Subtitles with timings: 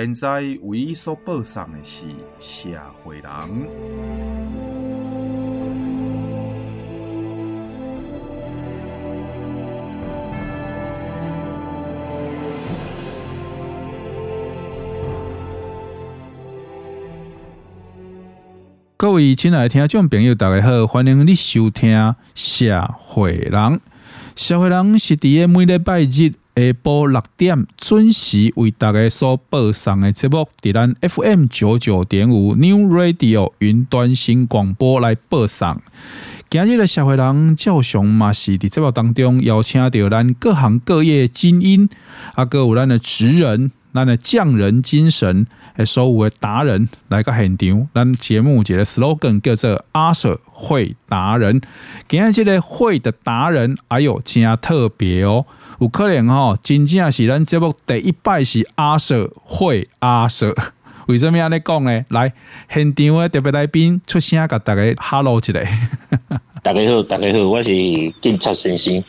[0.00, 2.06] 现在为伊所报送的是
[2.38, 2.68] 社
[3.02, 3.24] 会人。
[18.96, 21.90] 各位亲爱的听众朋友，大家好，欢迎你收听
[22.36, 23.52] 《社会人》。
[24.36, 35.80] 《社会人》是伫个每礼拜日下晡六点准时为大家所播送的节目，在咱 FM 九九点五 New Radio 云端新广播来播送。
[36.50, 41.88] 今日的《社会人》照常嘛是伫节目当中邀请到咱各行各业精英，
[42.34, 45.46] 啊，各有咱的职人，咱的匠人精神。
[45.78, 51.60] 诶所有的达人来到现场，咱节目一个 slogan 叫做阿舍会达人。
[52.08, 55.46] 今日这个会的达人，哎呦，真特别哦！
[55.78, 60.52] 有可能哦，真正是咱节目第一摆是阿舍会阿舍。
[61.08, 62.04] 为什么安尼讲呢？
[62.10, 62.30] 来，
[62.68, 65.52] 现场的特别来宾出声，甲大家 hello 一下。
[66.62, 67.72] 大家好， 大家好，我是
[68.20, 69.02] 警察先生。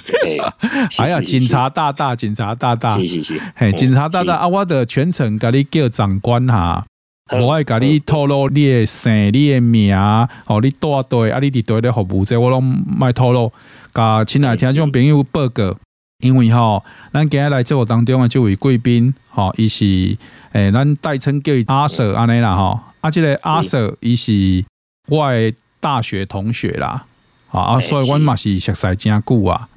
[0.97, 4.47] 哎呀，警察大大，警察大大，是是是，嘿，警察大大啊！
[4.47, 6.85] 我的全程甲你叫长官哈，
[7.33, 13.51] 我爱甲你透露你的姓、你的名，哦，你多对啊，你伫对咧服务者我拢卖透露。
[13.93, 15.75] 甲亲爱听众朋友报告，
[16.19, 20.17] 因为吼，咱今日来节目当中的这位贵宾，吼，伊是
[20.51, 24.65] 诶，咱代称叫阿 Sir 安尼啦，吼，啊，这个阿 Sir 伊是
[25.07, 27.05] 我的大学同学啦。
[27.51, 29.67] 啊，所以阮嘛是熟识真久啊！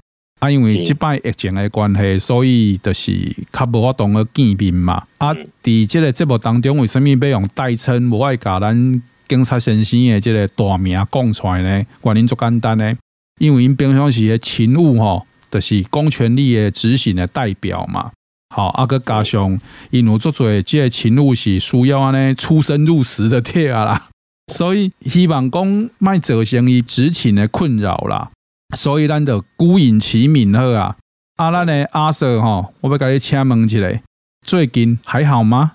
[0.41, 5.03] 啊，因为即摆疫情的关系，所以就是较无法度去见面嘛。
[5.17, 5.33] 啊，
[5.63, 8.03] 伫即个节目当中，为什物要用代称？
[8.11, 11.87] 无爱甲咱警察先生的即个大名讲出来呢？
[12.03, 12.95] 原因足简单呢，
[13.39, 18.11] 因为因平常时诶勤务吼，就是公权力的执行的代表嘛。
[18.55, 24.07] 好，啊，搁加上因有足侪即个勤务是需要安尼出生入死的贴啊啦。
[24.53, 28.31] 所以希望讲卖造成伊执勤的困扰啦，
[28.77, 30.97] 所以咱就孤影其名好啊。
[31.37, 34.01] 啊，咱的阿 Sir 吼，我要甲你请问一下，
[34.45, 35.73] 最近还好吗？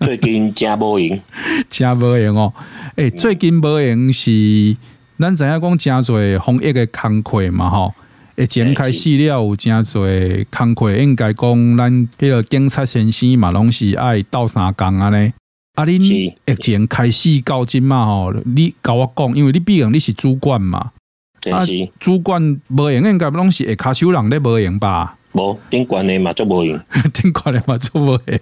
[0.00, 1.22] 最近真无闲，
[1.70, 2.52] 真无闲哦。
[2.96, 4.76] 诶、欸，最近无闲是
[5.18, 7.94] 咱知影讲真侪防疫的工课嘛吼。
[8.36, 15.32] 诶，前开始了有真侪工课，应该讲咱迄个警察先生嘛，拢是爱斗相共安尼。
[15.74, 15.84] 啊！
[15.84, 20.92] 恁疫情开始到今嘛吼，你甲我讲，因为你毕竟你是主管嘛，
[21.50, 21.64] 啊，
[21.98, 25.16] 主管无用应该拢是下骹手人咧无用吧？
[25.32, 26.80] 无顶管的嘛，做无用，
[27.12, 28.40] 顶管的嘛做无用。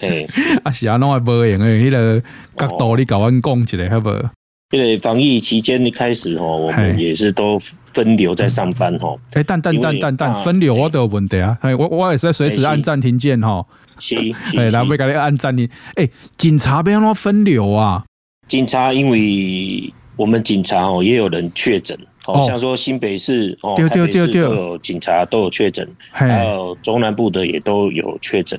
[0.00, 0.28] 诶，
[0.64, 2.22] 啊 是啊，拢系无用诶，迄个
[2.56, 4.30] 角度你甲阮讲一下好无？
[4.70, 7.56] 因为防疫期间一开始吼，我们也是都
[7.94, 9.18] 分流在上班吼。
[9.34, 11.56] 诶，但但但但但，分流我都有问题啊！
[11.78, 13.64] 我我也是在随时按暂停键吼。
[14.00, 14.16] 是，
[14.56, 15.68] 哎，来，要给你按暂停。
[15.94, 18.04] 哎，警察不要那么分流啊！
[18.48, 21.96] 警察，因为我们警察哦，也有人确诊，
[22.26, 28.58] 哦，像说新北市哦，台北市都有警察都有确诊，还有中南部的也都有确诊。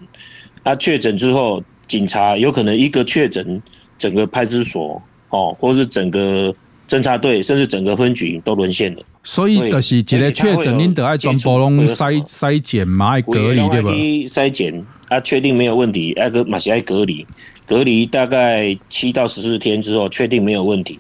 [0.63, 3.62] 那确诊之后，警察有可能一个确诊，
[3.97, 6.53] 整个派出所哦，或是整个
[6.88, 9.01] 侦查队，甚至整个分局都沦陷了。
[9.23, 13.91] 所以就是一个确诊，您得爱全部拢筛筛检嘛，爱隔离对吧？
[13.91, 14.85] 筛检。
[15.09, 17.25] 啊，确定没有问题，爱个马西爱隔离，
[17.65, 20.99] 隔离大概七到十四天之后，确定没有问题，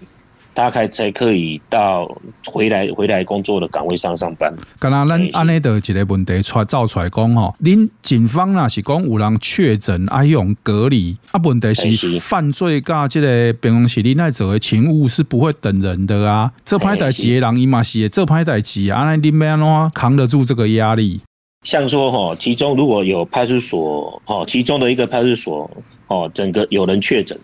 [0.57, 2.03] 大概才可以到
[2.47, 4.51] 回来回来工作的岗位上上班。
[4.79, 21.21] 刚刚咱安尼的一个问题出造出来讲吼，恁警方若是讲有人确诊啊用隔离，啊，问题是犯罪甲这个办公室里那做的勤务是不会等人的啊，这歹代志的人伊嘛是这歹代志，安尼恁要安怎扛得住这个压力？
[21.61, 25.69] 像说哈，其中如果有派出所，哈，其中的一个派出所，
[26.07, 27.37] 哦，整个有人确诊，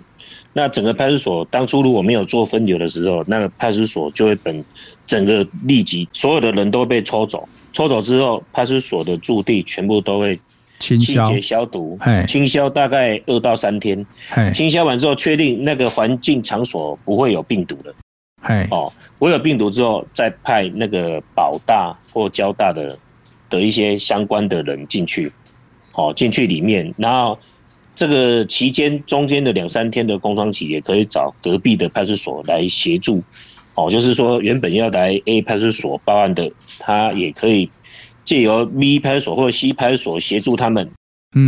[0.53, 4.63] 那整个派出所当初如果没有做分流的时候，那个派出所就会本
[5.05, 10.39] 整个立即所有的人都被抽走，抽走之后，派出所的驻地全部都会
[10.79, 11.97] 清洁消毒，
[12.27, 14.05] 清消大概二到三天，
[14.53, 17.93] 清消完之后确定那个环境场所不会有病毒的，
[18.71, 22.97] 哦，我有病毒之后，再派那个保大或交大的。
[23.49, 25.31] 的一些相关的人进去，
[25.91, 27.37] 哦，进去里面，然后
[27.95, 33.23] 这个期间中间的两三天的工商期，也可以找隔壁的派出所来协助。
[33.75, 37.69] 哦，就是说原本要来 A 派出所报案的，他也可以
[38.23, 40.91] 借由 B 派出所或者 C 派出所协助他们，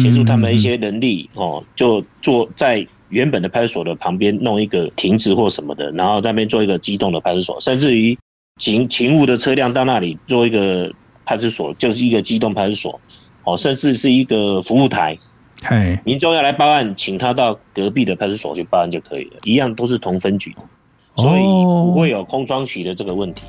[0.02, 8.18] 协助他们一些能力哦，就坐在原本的派出所的旁边弄一个亭子或什么的，然后在那边做一个机动的派出所，甚至于
[8.60, 10.92] 勤勤务的车辆到那里做一个
[11.26, 13.00] 派出所，就是一个机动派出所
[13.44, 15.16] 哦，甚至是一个服务台。
[15.68, 20.56] 嘿，民众要来报案，请他到隔壁的派出所去报案就可以了，一样都是同分局。
[21.16, 23.42] 所以不会有空窗期的这个问题。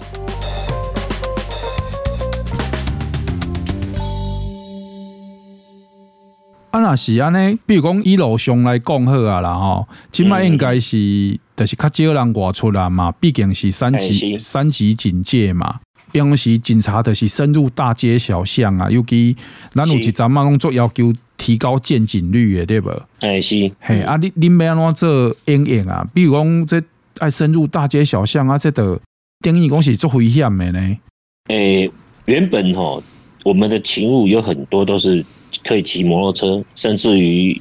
[6.71, 15.81] 啊，那是安尼，比如讲一路上来讲好啊啦吼，今麦应该是，就是较少人外出啦嘛，毕竟是三级三级警戒嘛。
[16.25, 19.37] 平时警察就是深入大街小巷啊，尤其
[19.73, 22.91] 咱有一阵嘛拢做要求提高见警率的，对不？
[23.21, 23.71] 哎，是。
[23.81, 26.07] 嘿，啊，你你要安怎做应应啊？
[26.15, 26.83] 比如讲这。
[27.19, 29.01] 爱深入大街小巷啊，这的
[29.41, 30.99] 定义讲是做危险的呢。
[31.49, 31.91] 诶、欸，
[32.27, 33.03] 原本吼，
[33.43, 35.25] 我们的勤务有很多都是
[35.65, 37.59] 可以骑摩托车，甚至于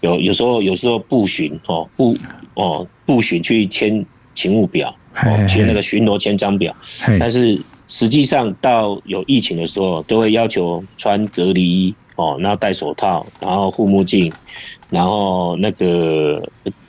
[0.00, 2.16] 有有时候有时候步巡哦，步
[2.54, 4.04] 哦步巡去签
[4.34, 4.92] 勤务表，
[5.24, 6.74] 哦签那个巡逻签章表。
[7.20, 7.56] 但是
[7.88, 14.32] 实际上到有疫情的时候，都会要求穿隔离衣哦，然后戴手套，然后护目镜，
[14.90, 16.42] 然后那个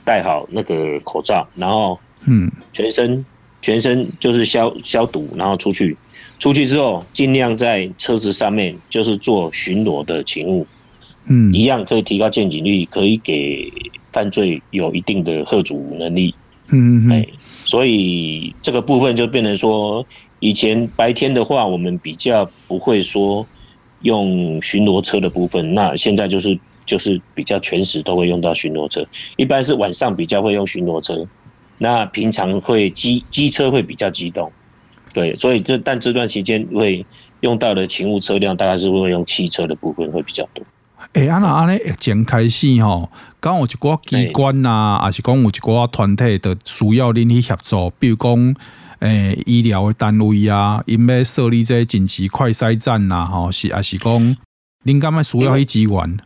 [0.04, 1.98] 戴好那个口罩，然后。
[2.26, 3.24] 嗯，全身
[3.62, 5.96] 全身就是消消毒，然后出去，
[6.40, 10.66] 出去之后尽量在车子上面就是做巡逻的勤务，
[11.26, 13.72] 嗯，一样可以提高见警率，可以给
[14.12, 16.34] 犯罪有一定的吓阻能力，
[16.70, 17.26] 嗯嗯，
[17.64, 20.04] 所以这个部分就变成说，
[20.40, 23.46] 以前白天的话，我们比较不会说
[24.02, 29.06] 用巡逻车的部分，那现在就是就是比较全时都会用到巡逻车，
[29.36, 31.26] 一般是晚上比较会用巡逻车。
[31.80, 34.50] 那平常会机机车会比较机动，
[35.12, 37.06] 对，所以这但这段期间会
[37.38, 40.64] 用到的勤务车辆，大概是会用汽车的部分会比较多。
[41.12, 43.08] 哎、欸，安那安尼疫情开始吼，
[43.38, 48.56] 刚有一寡机关呐，还是讲有一寡团体的需要您去协助，比如讲，
[49.00, 54.36] 诶、欸，医疗的单位啊，因要设立这些紧急快筛站呐，吼，是还是讲，
[54.84, 56.18] 您干嘛需要去支援？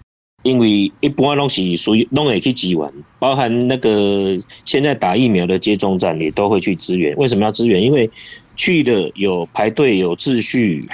[0.42, 2.80] 因为一般东西属于拢会去支援，
[3.20, 7.14] 包含那个现在打疫苗的接种站也都会去支援。
[7.16, 7.80] 为什么要支援？
[7.80, 8.10] 因为
[8.56, 10.84] 去的有排队有秩序，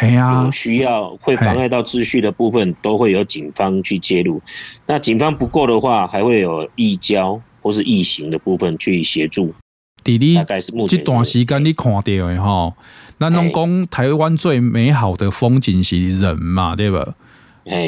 [0.45, 4.41] 有需要会妨碍到秩序的部分，都会有警方去介入。
[4.87, 9.55] 那警方不够的话，还会有义交或是义行的部分去协助。
[10.37, 12.73] 大概是目前这段时间你看到的吼，
[13.19, 17.15] 咱拢讲台湾最美好的风景是人嘛，对吧？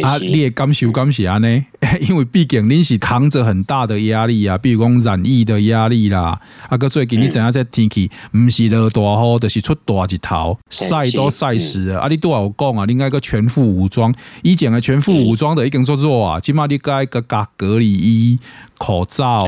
[0.03, 1.65] 啊，你的感受感是安尼，
[2.07, 6.39] 因为毕竟你是扛着很大的压力啊，比如讲染疫的压力啦，
[6.69, 12.01] 啊，个最近你知影这天气，唔是落大雨，就是出大日头，晒都晒死了。
[12.01, 18.39] 啊，你都有讲啊，你应该个全副武装，以前的全副武装的已经做做啊，起码你该个加隔离衣、
[18.77, 19.47] 口罩。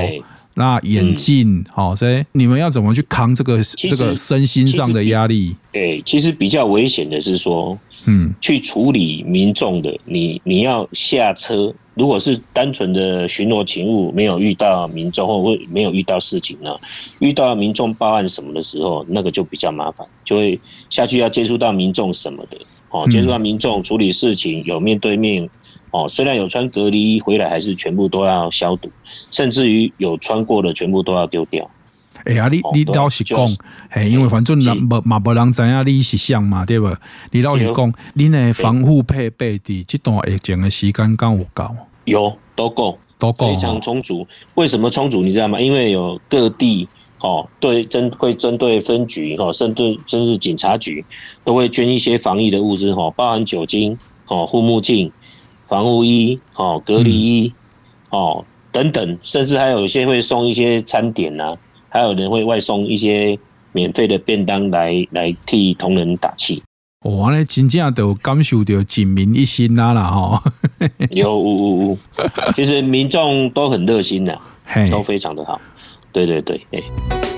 [0.54, 5.56] 那眼镜，好、嗯，所以你们要怎么去扛这个这个身心上的压力？
[5.72, 16.70] 对，其实比较危险的是说，嗯，去处理民众的，你你要下车，如果是单纯的巡逻勤务，没有遇到民众或没有遇到事情呢，
[17.18, 22.58] 遇到民众报案什么的时候，那个就比较麻烦，就会下去要接触到民众什么的，
[22.90, 25.48] 哦，接触到民众处理事情有面对面。
[25.92, 28.90] 哦，虽然有穿隔离衣回来，还是全部都要消毒，
[29.30, 31.70] 甚至于有穿过的全部都要丢掉。
[32.24, 33.38] 哎呀，你你老实讲，
[33.90, 36.88] 嘿，因为反正人无嘛无人知影你是谁嘛，对不？
[37.30, 41.64] 你老实讲，你的防护配备的这段疫情的时间够有够？
[42.04, 44.26] 有，都够，都够，非常充足。
[44.54, 45.20] 为什么充足？
[45.20, 45.60] 你知道吗？
[45.60, 46.88] 因为有各地
[47.20, 51.04] 哦，对针会针对分局哦，甚至甚至警察局
[51.44, 55.10] 都会捐一些防疫的物资哦，包含酒精哦，护目镜。
[55.72, 57.54] 防护衣、哦，隔离衣，
[58.10, 61.56] 哦，等等，甚至还有一些会送一些餐点呐、啊，
[61.88, 63.38] 还有人会外送一些
[63.72, 66.62] 免费的便当来来替同仁打气。
[67.06, 70.44] 哇，那真正都感受到警民一心啦啦哈！
[71.12, 71.96] 有
[72.54, 74.38] 其实民众都很热心啊，
[74.90, 75.58] 都非常的好。
[76.12, 77.31] 对对对，哎。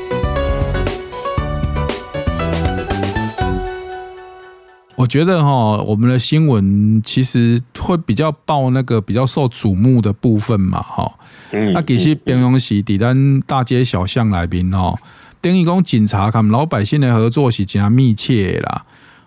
[5.05, 11.13] 我觉得哈，我们的新闻其实会比较报那个比较受瞩目的部分嘛，哈。
[11.53, 14.99] 嗯那其实平常时在咱大街小巷里边哈，
[15.43, 18.87] 等于讲警察跟老百姓的合作是真密切的啦。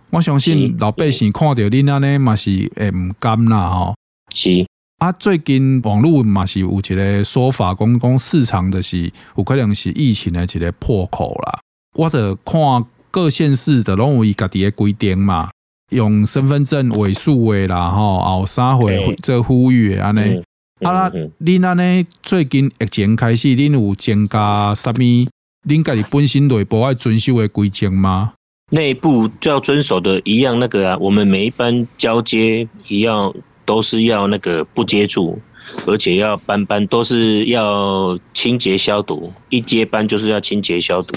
[0.09, 3.93] 我相信老百姓看到你那呢嘛是会唔甘啦哈。
[4.33, 4.65] 是。
[4.97, 11.59] 啊，最近网络嘛是有一个说法，讲讲市场的是有可能是疫情的一个破口啦。
[11.93, 15.49] 我者看各县市的拢有伊家己的规定嘛，
[15.89, 20.41] 用身份证尾数的啦，吼，后三回做呼吁安尼。
[20.81, 25.27] 啊，恁安尼最近疫情开始，恁有增加啥物？
[25.67, 28.33] 恁家己本身内部爱遵守的规定吗？
[28.71, 33.33] 内部就要遵守的一样那个啊，我们每一班交接一样。
[33.67, 35.37] 都是要那个不接触，
[35.85, 41.13] 而且要班班都是要清洁消毒，一接班就是要清洁消毒。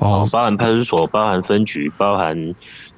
[0.00, 2.36] 哦，包含派出所、包含分局、包含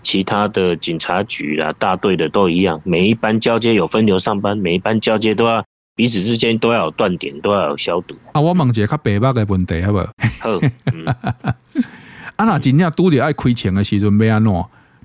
[0.04, 2.80] 其他的警察局啊、大队的都一样。
[2.84, 5.64] 每一班交接有分流上班，每一班交接都要
[5.96, 8.14] 彼此之间都要有断点，都要有消毒。
[8.32, 10.06] 啊，我问一个较白目的问题好不好？
[10.40, 10.60] 好。
[12.36, 14.52] 啊，那真正拄着爱亏钱的时阵要安怎？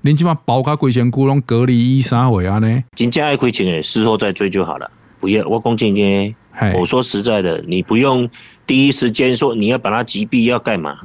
[0.02, 2.84] 恁起码包卡规身躯拢隔离一三回啊呢？
[2.96, 4.90] 真正爱亏钱诶，事后再追就好了。
[5.20, 6.34] 不要，我讲今天，
[6.74, 8.28] 我说实在的，你不用
[8.66, 10.98] 第一时间说你要把它击毙要干嘛？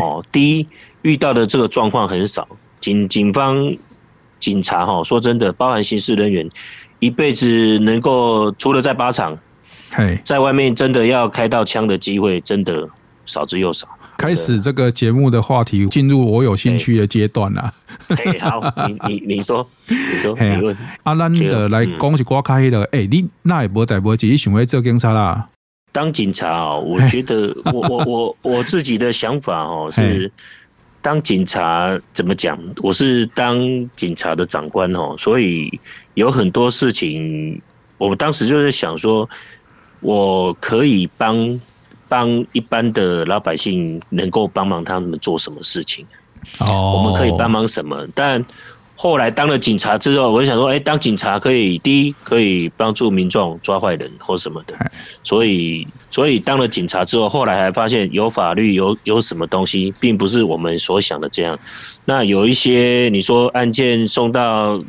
[0.00, 0.66] 哦，第一
[1.02, 2.48] 遇到的这个状况很少，
[2.86, 3.74] 警警方
[4.38, 6.48] 警察哈，说真的，包含刑事人员，
[7.00, 9.36] 一辈子能够除了在靶场，
[10.22, 12.88] 在外面真的要开到枪的机会，真的
[13.24, 13.88] 少之又少。
[14.18, 17.74] 开始这个节目的话题进入我有兴趣的阶段了。
[18.38, 20.76] 好，你你你说，你说，你问。
[21.02, 25.48] 阿兰的来讲是挂开的，哎，你那也无代无志，想要做警察啦？
[25.90, 30.30] 当警察哦，我觉得我我我我自己的想法哦是，
[31.06, 32.58] 当警察怎么讲？
[32.82, 33.56] 我是当
[33.94, 35.78] 警察的长官哦，所以
[36.14, 37.62] 有很多事情，
[37.96, 39.28] 我当时就是想说，
[40.00, 41.60] 我可以帮。
[42.08, 46.06] 帮一般的老百姓能够帮忙他们做什么事情？
[46.60, 48.06] 哦，我们可以帮忙什么？
[48.14, 48.44] 但
[48.96, 54.74] 后来当了警察之后，我就想说，哎，当警察可以第一可以帮助民众抓坏人或什么的，
[55.22, 61.58] 所以所以当了警察之后，后来还发现有法律有有什么东西，并不是我们所想的这样。
[62.06, 64.82] 那有一些你说案件送到。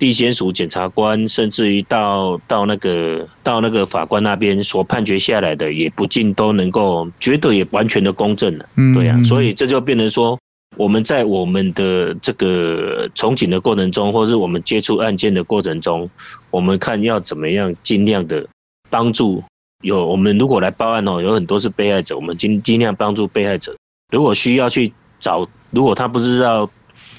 [0.00, 8.64] 地检署检察官，甚至于到到那个到那个法官那边所判决下来的，也不尽都能够绝对也完全的公正了。
[8.76, 10.38] 嗯，对呀，所以这就变成说，
[10.76, 16.08] 我们在我们的这个从警的过程中，或是我们接触案件的过程中，
[16.50, 18.46] 我们看要怎么样尽量的
[18.88, 19.42] 帮助。
[19.82, 23.74] 有我们如果来报案哦，有很多是被害者，我们尽尽量帮助被害者。
[24.12, 26.68] 如果需要去找，如果他不知道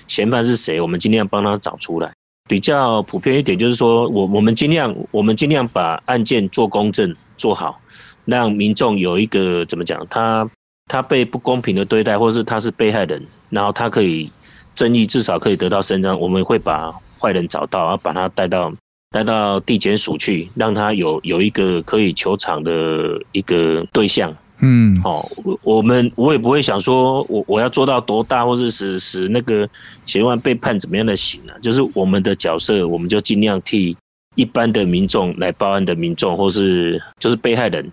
[0.07, 2.11] 嫌犯是谁，我们尽量帮他找出来。
[2.47, 7.79] 比较普遍一点，就是说，我我们尽量，我们尽量把案件做公正、做好，
[8.25, 10.47] 让民众有一个怎么讲，他
[10.91, 14.29] 他被不公平的对待，或是他是被害人，然后他可以
[14.75, 16.19] 正义至少可以得到伸张。
[16.19, 18.73] 我们会把坏人找到，然后把他带到
[19.09, 24.35] 带到地检署去，让他有有一个可以求偿的一个对象。
[24.59, 25.29] 嗯，好，
[25.63, 29.65] 我们我也不会想说，我我要做到多大，或是使使那个
[30.05, 31.55] 嫌犯被判怎么样的刑啊？
[31.61, 33.95] 就是我们的角色，我们就尽量替
[34.35, 37.89] 一般的民众来报案的民众，或是就是被害人，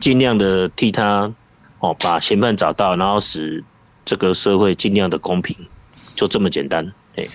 [0.00, 1.32] 尽量的替他
[1.82, 3.62] 哦，把嫌犯找到，然后使
[4.04, 5.54] 这个社会尽量的公平，
[6.14, 6.90] 就这么简单。
[7.16, 7.30] 哎呀，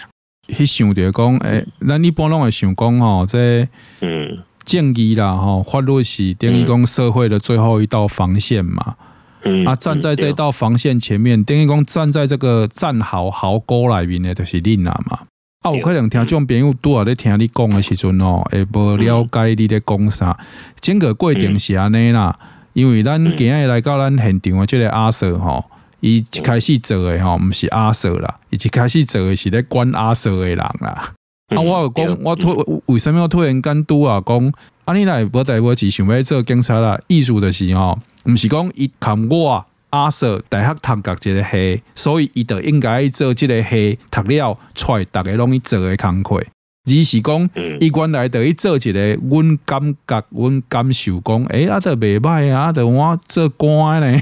[0.48, 3.68] 去想着讲，哎，咱一般拢会想讲哦，这
[4.02, 4.40] 嗯。
[4.68, 8.96] 正义啦，吼，法律是等于讲社会的最后一道防线嘛。
[9.44, 15.20] 嗯，啊，站在这道防线前面，等于讲站在这个战壕壕沟里面的，就是你啦嘛。
[15.62, 20.38] 啊，有可能听众朋友拄啊在听你讲的时阵哦，会无了解你在讲啥。
[20.82, 22.38] 整个过程是安尼啦，
[22.78, 25.66] 因为咱今日来到咱现场的即个阿 Sir 哈，
[26.00, 31.12] 伊一开始做的吼，毋是阿 Sir 啦，伊一开始做的是咧管阿 Sir 的人啦。
[31.48, 31.60] 啊！
[31.60, 34.54] 我有讲，我突为什么我突然间拄啊讲？
[34.86, 37.02] 啊，你来无代无志想要做警察啦？
[37.08, 46.46] 意思就是吼，毋是讲伊看我阿 Sir 大学读个这个系，所以伊就应该做即个系读了出来，大家拢去做的工课。
[46.88, 54.20] 而是讲伊原来就去做一个，阮感觉，阮感受讲，诶、欸，啊，都袂歹啊，都我做官呢。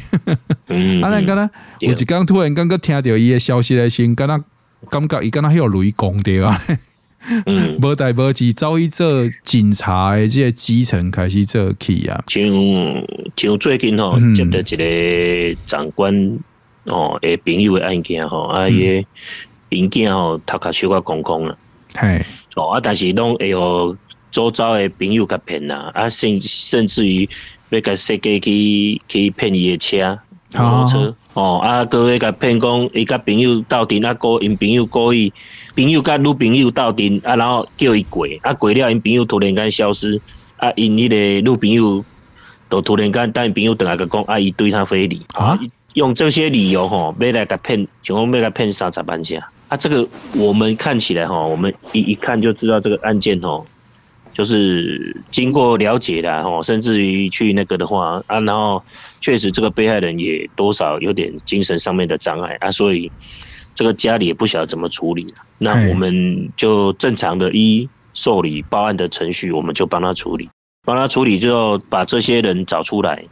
[1.04, 4.44] 啊，咱敢若有一天突然间个听到伊的消息诶时候，敢若
[4.90, 6.60] 感觉伊敢若迄个雷公对啊。
[7.46, 12.24] 嗯， 无代无志，走去做警察的即个基层开始做起啊。
[12.28, 12.44] 像
[13.36, 14.76] 像最近吼，接到一
[15.56, 16.38] 个长官
[16.86, 19.04] 哦，诶，朋友的案件吼，啊，伊
[19.70, 21.58] 个件吼，头壳小可空空了。
[21.96, 22.24] 嘿，
[22.56, 23.96] 哦，啊，但是拢会有
[24.32, 27.30] 周遭的朋友甲骗啦，啊，甚甚至于
[27.70, 30.20] 要甲设计去去骗伊的车，
[30.54, 35.32] 摩托车，哦，啊，各位甲骗讲，伊甲朋友斗阵啊，故因朋友故意。
[35.76, 40.22] 朋友甲女朋友斗阵啊，然后叫伊过，啊过了，因朋友突然间消失，
[40.56, 42.06] 啊，因迄个女朋友
[42.70, 45.60] 都突然间等因朋友等来个讲，啊，伊对他非礼啊，
[45.96, 53.64] 用这些理由吼，要来甲骗，想讲要甲骗三十万下啊，这个我们看起来哈，我们一一看就知道这个案件哦。
[54.34, 58.84] 就是经过了解的哈，甚至于去那个的话啊，然后
[59.22, 63.10] 确实这个被害人也多少有点精神上面的障碍啊，所以
[63.74, 65.26] 这个家里也不晓得怎么处理。
[65.58, 70.50] 那我们就正常的依受理报案的程序，我们就帮他处理，
[70.84, 73.24] 帮他处理之后把这些人找出来，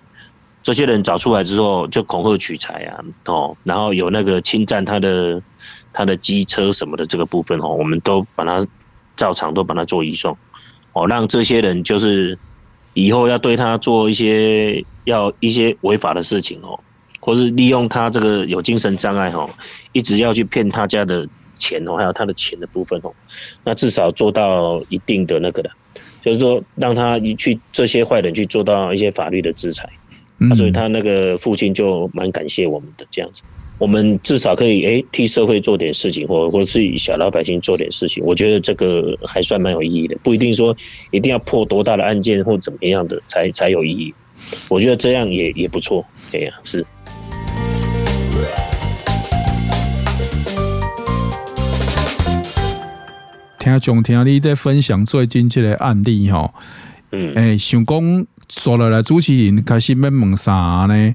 [0.62, 5.42] 这些人找出来之后就恐吓取财啊，哦，然后有那个侵占他的
[5.94, 8.66] 他的机车什么的这个部分哦，我们都把它
[9.16, 10.36] 照常都把它做移送。
[10.94, 12.38] 哦，让这些人就是
[12.94, 16.80] 以后要对他做一些要一些违法的事情哦，
[17.20, 19.50] 或是利用他这个有精神障碍哦，
[19.92, 23.12] 一直要去骗他家的钱哦，还有他的钱的部分哦，
[23.64, 25.72] 那至少做到一定的那个的，
[26.22, 29.90] 就是说让他去这些坏人去做到一些法律的制裁，
[30.38, 33.42] 嗯，所以他那个父亲就蛮感谢我们的这样子。
[33.84, 40.18] 我们至少可以诶、欸、替社会做点事情，或或者是小老百姓做点事情，我觉得这个还算蛮有意义的。
[40.24, 40.74] 不一定说
[41.12, 44.14] 一定要破多大的案件或怎么样的才才有意义。
[44.70, 46.06] 我觉得这样也也不错。
[46.32, 46.86] 哎呀，是。
[53.60, 56.54] 听众听你在分享最近这个案例哈，
[57.12, 61.14] 嗯，哎，想讲说了来主持人开始要问啥呢？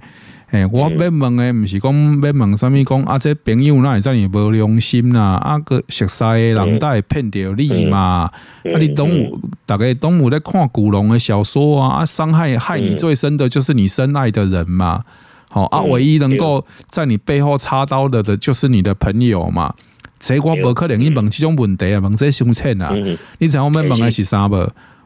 [0.51, 3.19] 诶，我要问的不是讲要问什么讲啊？
[3.19, 5.39] 这朋友哪会这么无良心呐？
[5.43, 8.31] 啊，个熟悉的人都会骗掉你嘛？
[8.65, 11.99] 啊，你动物大概动物在看古龙的小说啊？
[11.99, 15.05] 啊，伤害害你最深的就是你深爱的人嘛？
[15.51, 19.75] 好啊，唯一能够在你背后插刀的的就是你的朋友嘛？
[20.19, 22.91] 这我不可能去问这种问题啊，问这凶残啊？
[23.37, 24.57] 你知道我们问的是啥不？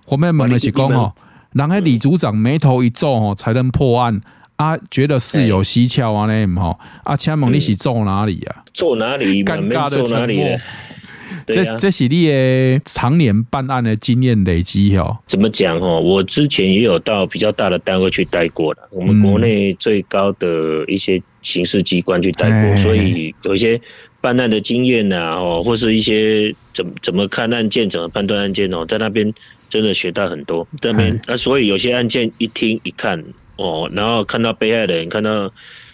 [0.09, 1.13] 我们问的是讲哦，
[1.53, 4.21] 人家李组长眉头一皱哦，才能破案。
[4.57, 8.65] 他觉得事有蹊跷啊，呢吼啊，请问你是做哪里啊？
[8.73, 9.43] 做哪里？
[9.43, 10.47] 尴尬的沉默。
[11.47, 15.19] 这这是你的常年办案的经验累积哦。
[15.27, 15.99] 怎么讲哦？
[15.99, 23.81] 我之前也有到比较大的单位去待过了，我们国内最高的一些刑事机关去待过，所以有一些
[24.21, 29.33] 办案的经验呐，哦，或是一些怎么怎么看案件、怎么判断案件哦，在那边
[29.69, 30.69] 真的学到很多。
[30.83, 33.25] 那边啊，所以有些案件一听一看。
[33.57, 35.53] 哦，然后看到被害人，看到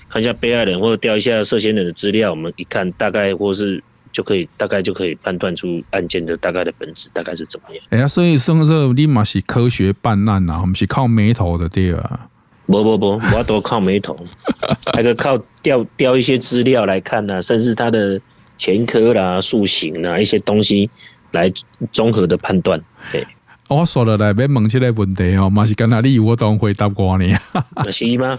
[0.09, 7.85] 看一下被害人，或者调一下涉嫌人的资料，我们一看大概或是就可以大概就可以判断出案件的大概的本质大概是怎么样。
[7.91, 12.29] 哎呀，所以说这立马是科学办案呐，我们是靠眉头的对吧？
[12.67, 14.15] 不不不，我都靠眉头，
[14.93, 18.21] 还可靠调调一些资料来看呐，甚至他的
[18.59, 20.91] 前科啦、素行啦一些东西
[21.33, 21.51] 来
[21.93, 22.79] 综合的判断，
[23.11, 23.27] 对。
[23.69, 27.35] 我说了来要问这个问题哦，嘛是跟他 你我当回答过你。
[27.91, 28.39] 是吗？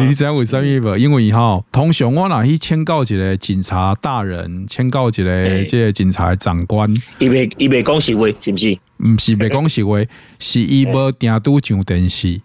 [0.00, 0.96] 你知道为什么不？
[0.96, 8.78] 因为哈，通常我若去请教一个警察大人，请教一个这个警察长官，伊袂伊袂讲实话，是不是？
[8.98, 9.98] 唔是袂讲实话，
[10.38, 12.40] 是伊无定都上电视。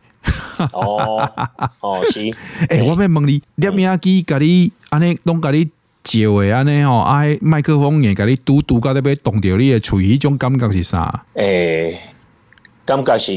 [0.72, 1.32] 哦
[1.80, 2.22] 哦是。
[2.70, 5.70] 诶、欸，我要问你，摄影机甲你安尼拢甲你。
[6.04, 11.26] 接话安尼吼，啊，麦克风硬甲你嘟嘟到底要挡到你的喙，迄种感觉是啥？
[11.36, 12.00] 诶、欸，
[12.86, 13.32] 感觉是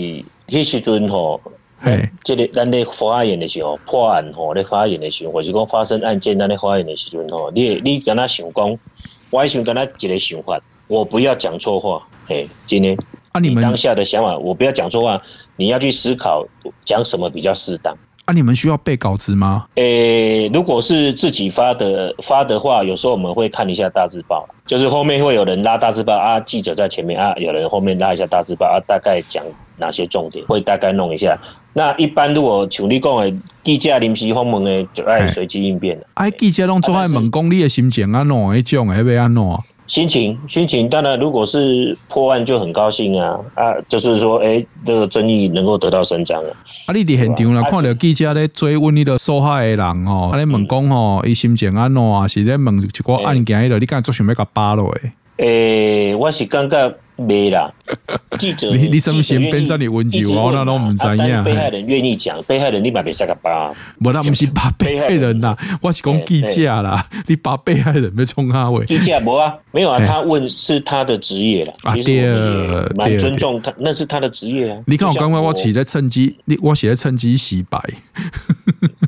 [0.48, 1.40] 迄时阵吼，
[1.82, 8.78] 诶，即个咱咧发言的时候，破案吼，咧发言的时候，或是讲发生案件，咱咧发言的时阵吼，你你敢若想讲，
[9.30, 12.98] 我想敢若一个想法，我不要讲错话，诶，今天
[13.32, 15.22] 啊，你们当下的想法，我不要讲错话，
[15.56, 16.44] 你要去思考
[16.84, 17.96] 讲什么比较适当。
[18.26, 19.66] 啊，你们需要背稿子吗？
[19.76, 29.44] 诶、欸，如果是自己发的发的话，有时候我们会看一下大字报，就是后面会有人拉大字报啊，记者在前面啊，有人后面拉一下大字报啊，大概讲
[29.78, 31.38] 哪些重点，会大概弄一下。
[31.72, 36.06] 那一般如果像你讲的记者临时访问的，就爱随机应变的。
[36.14, 39.42] 哎，记者拢做爱问讲你的心情啊，弄一种会要安怎？
[39.86, 46.50] 心情，心情，当然，如果是破案就很高兴啊啊，就是说，哎、欸，这个争议能够得到伸张啊。
[46.86, 52.26] 啊，你伫现场啦，看到记者咧追问你的受害的人哦，啊，你问讲吼，伊心情安怎啊？
[52.26, 55.12] 是咧问一个案件迄个，你敢做想要甲扒落诶？
[55.38, 56.94] 诶，我是感觉。
[57.16, 57.72] 没啦，
[58.38, 61.42] 记者，你你什么先变成你温柔，我那拢唔知呀。
[61.42, 63.72] 被害人愿意讲，被害人你嘛别下个疤。
[64.04, 67.08] 我那不是把被害人呐，我是讲记者啦。
[67.26, 68.84] 你把被害人别冲阿伟！
[68.86, 71.72] 记者无啊，没有啊，他问是他的职业啦。
[71.84, 72.26] 啊对，
[72.94, 74.78] 蛮尊重他，那是他的职业啊。
[74.86, 77.80] 你看我刚刚我起在趁机，你我写在趁机洗白。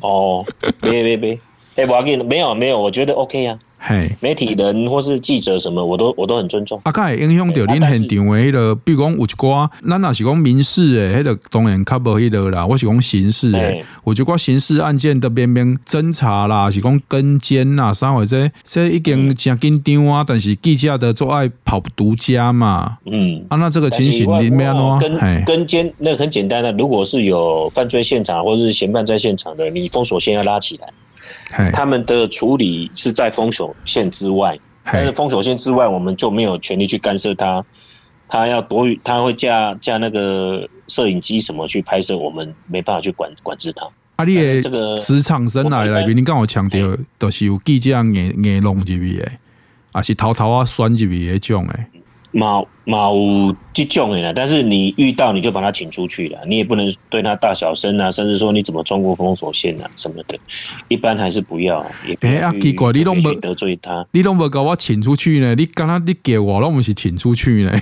[0.00, 0.44] 哦，
[0.80, 1.38] 别别别，
[1.78, 3.56] 哎，我给你没有没有，我觉得 OK 啊。
[3.78, 6.80] 嘿，媒体人或是记者什么，我都我都很尊重。
[6.82, 12.66] 啊，敢会影响到恁现场的迄个，比如讲有一寡，咱若是讲民事的，迄个当然较无迄个啦。
[12.66, 22.98] 我是讲刑事的，有一寡刑事案件的边边侦查啦，是讲跟监啦，啥或者这已经真紧张啊，但是记者的做爱跑独家嘛。
[23.06, 30.88] 嗯，啊，那这个情形里面咯，跟跟监那很简单的，如果是有犯罪现场或者是嫌犯在现场的，你封锁线要拉起来。
[31.72, 37.64] 他们的处理是在封锁线之外，但是封锁线之外，我们就没有权利去干涉他。
[38.30, 43.88] 他要躲雨，他会架架那个摄影机什么去拍摄，我们没办法去管管制他。
[44.16, 49.32] 啊，你的这个职场生涯里面，你刚好强调都是有记者硬硬弄入去的，
[49.94, 51.78] 还是偷偷啊选入去的种的。
[52.32, 60.38] 冇冇这种的，但是你遇到你就把他请出去了，你也不能对他大小声啊，甚至说你怎么穿过封锁线啊什么的，
[60.88, 61.84] 一般还是不要。
[62.20, 65.54] 哎啊，奇怪，你都没得罪他，你都没给我请出去呢？
[65.54, 67.72] 你刚刚你叫我，都不是请出去呢？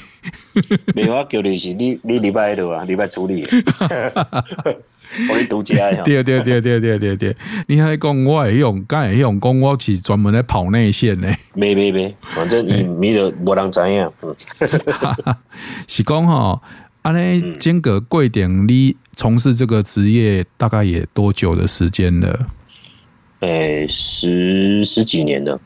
[0.95, 3.45] 没有啊，叫你是你你礼拜六啊，礼拜处理。
[5.31, 6.03] 我独家呀！
[6.05, 7.37] 对对对对对对对，
[7.69, 11.33] 你还讲我会用，刚才用讲我是专门来跑内线呢。
[11.55, 14.11] 没没没，反正你没得没人知影。
[15.89, 16.61] 是讲哈，
[17.03, 22.49] 安尼间隔贵点，你从事这个职业大概也多久的时间了？
[23.41, 25.61] 诶，十十几年了。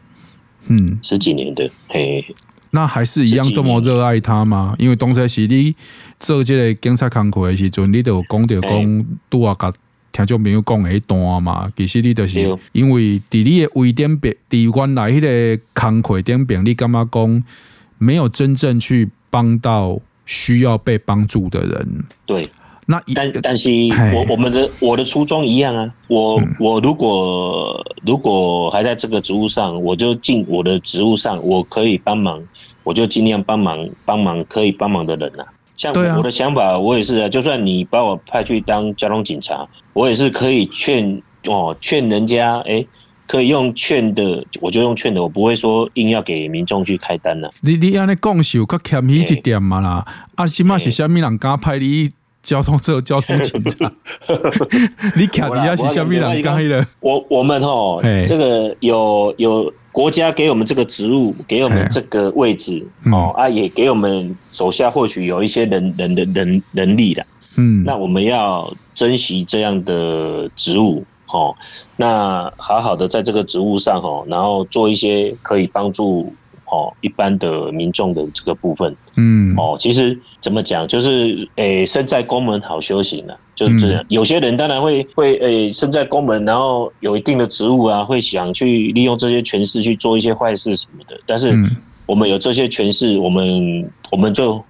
[0.67, 2.25] 嗯，十几年的，嘿。
[2.73, 4.75] 那还是一样这么热爱他吗？
[4.79, 5.75] 因为当时是你
[6.19, 9.73] 做这个警察工作的时阵，你都讲到讲，拄啊甲
[10.13, 11.71] 听众朋友讲的一段嘛。
[11.77, 12.41] 其实你就是
[12.73, 17.45] 因为伫你的位点边，伫原来迄个工作点边，你感觉讲
[17.99, 22.05] 没有真正去帮到需要被帮助的人。
[22.25, 22.49] 对，
[22.91, 23.71] 那但但是
[24.15, 25.89] 我我们的我的初衷一样啊。
[26.09, 32.43] 我我如果如果还在这个职务上，我就尽我的职务上，我可以帮忙。
[32.83, 37.29] 我就尽量帮忙帮忙可以帮忙的人呐、啊，像我的想法，我也是啊。
[37.29, 42.89] 就算你把我派去当交通警察，我也是可以劝哦，劝人家哎、欸，
[43.27, 47.51] 可以用劝的，我就用劝的，我不会说硬要给民众去开单了。
[47.61, 50.05] 你你安尼讲是有较欠伊一点嘛啦？
[50.37, 52.11] 啊，起码是虾米人敢派你
[52.43, 53.93] 交通做交通警察？
[55.17, 56.87] 你欠伊也是虾米人敢的？
[57.01, 59.73] 我我们吼，这个有有。
[59.93, 67.27] 国家给我们这个职务，给我们这个位置，嗯、哦啊，也给我们手下或许有一些人人的人能力的，
[67.57, 71.53] 嗯，那我们要珍惜这样的职务，哦，
[71.97, 76.33] 那好好的在这个职务上，哦，然后做一些可以帮助。
[76.73, 84.03] 哦，一般的民众的这个部分，嗯，哦，其实怎么讲，就是诶、欸，身在宫门好修行啊，就是这样。
[84.09, 91.21] 有些人当然会会诶、欸，身在宫门，然后有一定的职务啊，会想去利用这些权势去做一些坏事什么的。
[91.27, 91.55] 但是
[92.07, 94.63] 我们有这些权势，我们我们就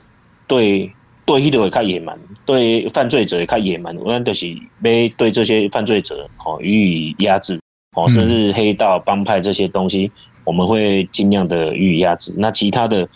[0.49, 0.91] 对
[1.25, 3.97] 对黑的也较野蛮，对犯罪者也较野蛮。
[3.99, 7.61] 我们就是被对这些犯罪者哦予以压制，
[7.95, 10.11] 哦，甚至黑道帮派这些东西。
[10.43, 12.33] 我们会尽量的予以压制。
[12.37, 13.07] 那其他的，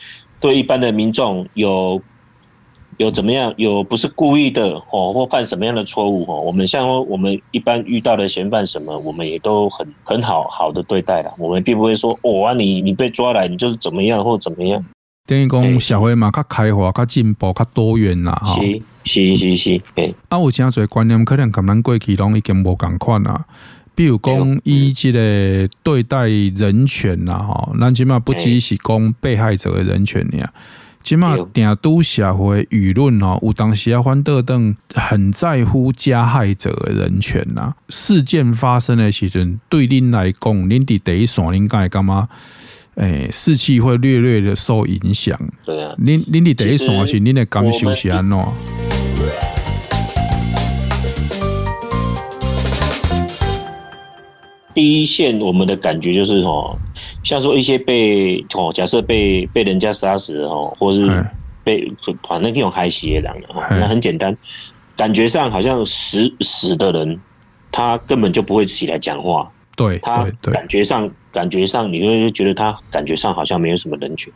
[0.44, 2.02] 对一般的民众有
[2.98, 11.33] 有怎么样，有不是故意的哦，或犯什么样的错误哦，我们像我们一般遇到的嫌犯什么，我们也都很很好好的对待了。
[11.38, 14.85] 我们并不会说哦啊，你你被抓来，你就是怎么样或怎么样。
[15.26, 18.38] 等于讲社会嘛，较开化、较进步、较多元啦。
[18.44, 19.83] 是是是是。
[20.28, 23.46] 啊，有真侪观念可能跟咱过去拢已经无共款啦。
[23.94, 30.52] 比如讲，伊即个对待人权呐，哈，那起码不只是讲被害者的人权呀，
[31.02, 37.74] 起码定都社会舆论哦，有当时啊，反倒等很在乎加害者的人权呐。
[37.88, 42.28] 事件发生的时阵，对恁来讲，恁伫第一线，恁该干嘛？
[42.96, 45.38] 诶，士气会略略的受影响。
[45.64, 49.54] 对啊，恁恁伫第一线是恁的感受是安怎？
[54.75, 56.77] 第一线，我们的感觉就是哦，
[57.23, 61.07] 像说一些被哦，假设被被人家杀死哦，或是
[61.63, 61.91] 被
[62.29, 64.37] 反正这种害死的人哦，那很简单，
[64.97, 67.21] 感觉上好像死死的人，
[67.71, 74.33] 他根本就不会起来讲话，对，他感觉上感觉上，你会觉得他感觉上好像没有什么人权，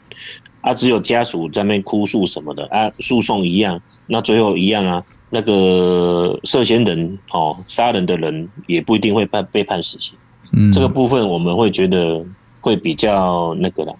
[0.60, 10.16] 啊，只有家属在那边哭诉什么的啊，诉讼一样，那最后一样啊，那个涉嫌人哦，杀人的人也不一定会判被判死刑。
[10.52, 12.24] 嗯，这个部分我们会觉得
[12.60, 13.94] 会比较那个啦，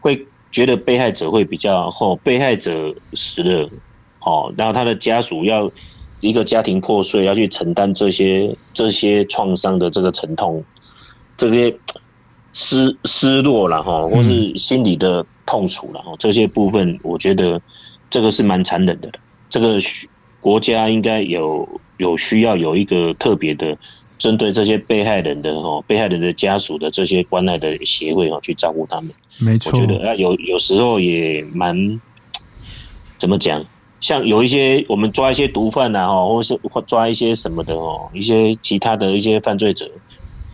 [0.00, 3.68] 会觉得被害者会比较后，被害者死了，
[4.20, 5.70] 哦，然后他的家属要
[6.20, 10.62] 一个家庭破碎，要去承担这些这些创伤的这个沉痛，
[11.36, 11.74] 这些
[12.52, 17.60] 失失落了哈，或是心理的痛楚了哈，这些部分我觉得
[18.08, 19.10] 这个是蛮残忍的。
[19.48, 19.78] 这个
[20.40, 23.76] 国家应该有有需要有一个特别的
[24.22, 29.10] 针对这些被害人的哈，被害人的家属的这些关爱的协会哈，去照顾他们。
[29.38, 32.00] 没错，我觉得啊，有有时候也蛮
[33.18, 33.64] 怎么讲，
[34.00, 36.56] 像有一些我们抓一些毒贩呐哈，或是
[36.86, 39.90] 抓一些什么的哦，一些其他的一些犯罪者，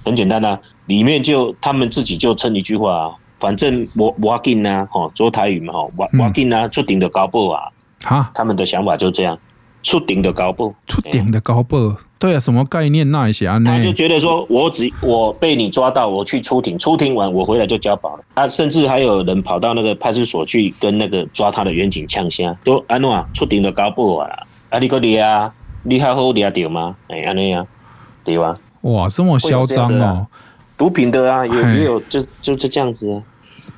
[0.02, 7.68] 很简单呐，里面就他们自己就称一句话，反正我我要紧呐，哈，说台语嘛哦，我我要紧呐，出顶的高报啊，
[8.04, 9.38] 啊，他们的想法就这样。
[9.88, 13.58] 出庭的高报，出庭的高报，对啊，什么概念那一些啊？
[13.64, 18.24] 他就觉得说，我只我被你抓到，我去出庭，出庭完我回来就交保了。
[18.34, 24.28] 啊甚至还有人跑到那个派出所去跟那个抓他的员警呛声，都安诺啊，出庭的高报啊，
[24.68, 25.50] 啊你个你啊，
[25.84, 26.94] 你还好抓到吗？
[27.08, 27.64] 哎，安尼啊，
[28.22, 28.52] 对吧？
[28.82, 30.26] 哇，这么嚣张哦！
[30.76, 33.22] 毒品的啊，也也有就就是这样子啊，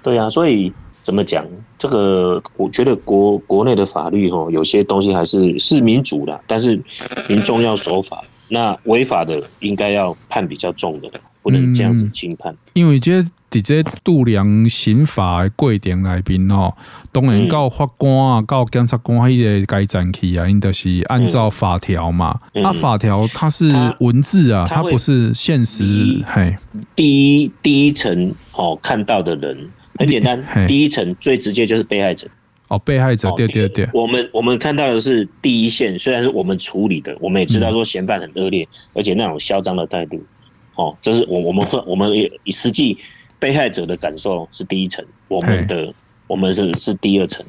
[0.03, 0.73] 对啊，所以。
[1.03, 1.45] 怎么讲？
[1.81, 6.79] 这个我觉得国国内的法律哈，有些东西还是是民主的，但是
[7.27, 11.09] 民众要守法，那违法的应该要判比较重的，
[11.41, 12.53] 不能这样子轻判。
[12.53, 16.75] 嗯、因为这在这度量刑法的过程里边哦，
[17.11, 22.39] 当然到法官啊，到检察官迄个该站去啊，因都是按照法条嘛。
[22.53, 26.23] 那、嗯啊、法条它是文字啊，它，它不是现实。
[26.27, 26.55] 嘿，
[26.95, 29.71] 第一第一层哦，看到的人。
[30.01, 32.27] 很简单，第一层最直接就是被害者。
[32.69, 33.87] 哦，被害者，对对对。
[33.93, 40.23] 我们我们看到的是第一线，虽然是我们处理的，我们也知道说嫌犯很恶劣，而且那种嚣张的态度。
[40.77, 42.97] 哦，这是我我们会我们也实际
[43.39, 45.93] 被害者的感受是第一层，我们的
[46.29, 47.45] 我们是是第二层，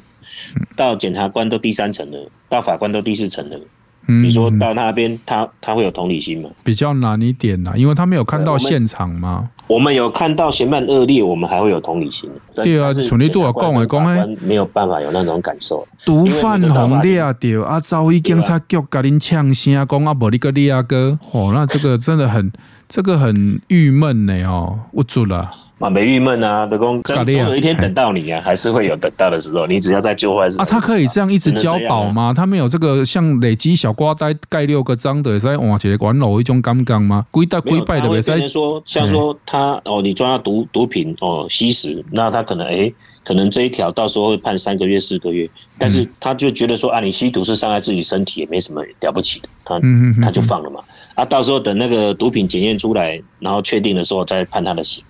[0.76, 3.60] 到检察官都第三层了，到法官都第四层了。
[4.06, 6.50] 你说到那边，他他会有同理心吗？
[6.64, 9.48] 比较难一点呐，因为他没有看到现场嘛。
[9.68, 12.28] 我们有看到嫌犯恶劣，我们还会有同理心。
[12.54, 15.86] 对啊，从你多少讲来讲，没有办法有那种感受。
[16.04, 22.52] 毒贩红烈啊，掉啊，遭遇警察局甲恁呛声啊讲啊，无你个烈啊哥，哦，那这个真的很，
[22.88, 25.50] 这个很郁闷呢哦，无助了。
[25.82, 29.66] 啊，没郁闷啊，德公，总有一天等到你啊，还是会有等到的时候。
[29.66, 32.32] 你只要在旧坏事啊，他可以这样一直交保吗？
[32.32, 37.26] 他没有这个像累积小瓜呆盖六个章的，在往起来玩老一种刚刚吗？
[37.32, 42.92] 归大归败的别在说，像说他哦，你抓到毒毒品哦吸食，那他可能哎，
[43.24, 49.80] 可能这一条到时候会判三个月四个月，但是他就觉得说啊，你吸毒是伤害自己身体，也没什么了不起的，他
[50.22, 50.80] 他就放了嘛。
[51.14, 55.04] 啊，到时候等那个毒品检验出来，然后确定的时候再判他的刑。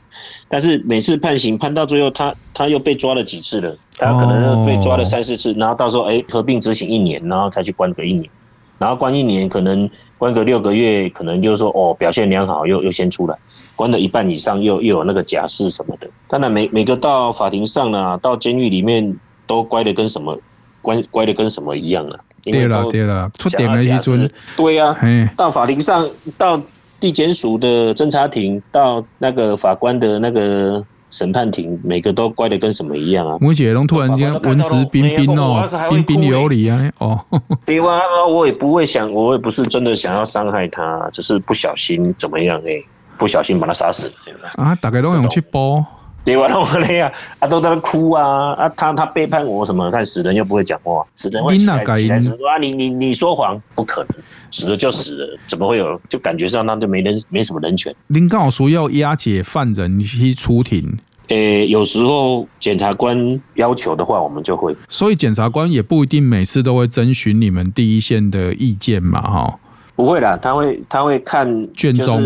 [0.49, 8.29] 但是每次判刑判到最后，他他又被抓了几次了，他可能被抓了三四次，然后到时候哎合并执行一年，然后才去关个一年，
[8.79, 13.37] 然后关一年可能关个六个月，可能就是说哦表现良好又又先出来，
[13.77, 16.09] 关了一半以上又又有那个假释什么的。
[16.29, 20.39] 当然每每个到法庭上呢，到监狱里面都乖的跟什么
[20.81, 22.19] 乖乖的跟什么一样了。
[22.45, 24.31] 对了对了，出点了一尊。
[24.57, 24.97] 对呀，
[25.37, 26.61] 到法庭上到。
[27.03, 30.81] 地检署的侦查庭到那个法官的那个
[31.13, 33.37] 审判庭，每个都乖的跟什么一样啊！
[33.43, 36.91] 我姐都突然间文质彬彬哦，彬彬有礼啊！
[36.99, 37.21] 哦，
[37.67, 42.87] 对啊，我也不会想，我也不是真的想要伤害他，只是不小心怎么样哎、欸，
[43.19, 44.49] 不小心把他杀死了？
[44.55, 45.85] 啊，大概都用去播。
[46.25, 46.47] 对吧？
[46.57, 48.69] 我那样啊，都在那哭啊啊！
[48.77, 49.91] 他他背叛我什么？
[49.93, 52.59] 但死人又不会讲话，死人会起来起来说啊！
[52.61, 54.19] 你你你说谎，不可能，
[54.53, 56.01] 死了就死了，怎么会有？
[56.09, 57.93] 就感觉上那就没人没什么人权。
[58.07, 64.77] 您刚好说要押解犯人去出庭，诶、欸，有时候检察官要求的话，我们就会。
[64.89, 69.59] 所以检察官也不一定每次都会征询你们第一线的意见嘛，哈。
[69.97, 72.23] 不会啦，他会他会看卷宗。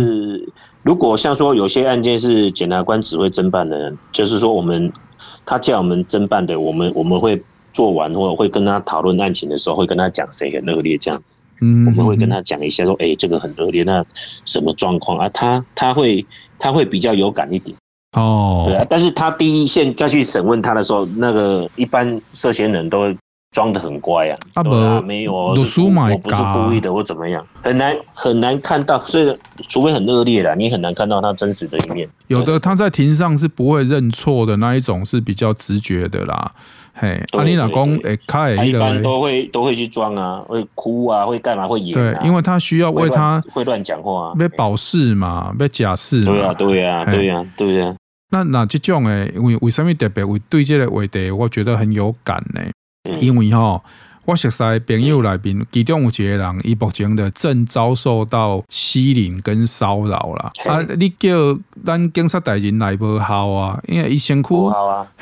[0.87, 4.93] 如果像说有些案件是检察官只会侦办的人，就是说我们
[5.45, 11.37] 他叫我们侦办的，我们我们会做完或者会跟他讨论案情的时候，会跟他讲谁很恶劣这样子。
[11.61, 14.05] 嗯，我们会跟他讲一下说，哎、欸，这个很恶劣，那
[14.45, 15.29] 什么状况啊？
[15.31, 16.25] 他他会
[16.57, 17.77] 他会比较有感一点。
[18.17, 23.17] 哦，对啊，但是他第一线再去审问他的时候，那个一般涉嫌人都会。
[23.57, 24.71] 装的很乖啊，啊，不
[25.07, 27.43] 没有，我不是故意的，我怎么样？
[27.63, 29.35] 很难很难看到，所以
[29.67, 32.07] 除非很恶劣啦，你很难看到他真实的一面。
[32.27, 36.53] 有的他在庭上是不会认错的那一种，是比较直觉的啦。
[36.93, 42.13] 嘿，阿你老公诶，他一般都会都会去装啊，会哭啊，会干嘛会演、啊？
[42.19, 46.23] 对，因为他需要为他会乱讲话、啊，被保释嘛，被假释。
[46.23, 47.95] 对啊，对啊，对啊，对啊。
[48.31, 52.61] 那那这种诶，为为什么特别为对这个话题，我觉得很有感呢？
[53.21, 53.83] 因为吼，
[54.25, 60.53] 我熟悉的朋友内面，其中有一个人，伊目前的正遭受到欺凌跟骚扰啦。
[60.67, 63.81] 啊，你叫咱警察大人来无效啊？
[63.87, 64.49] 因为伊身躯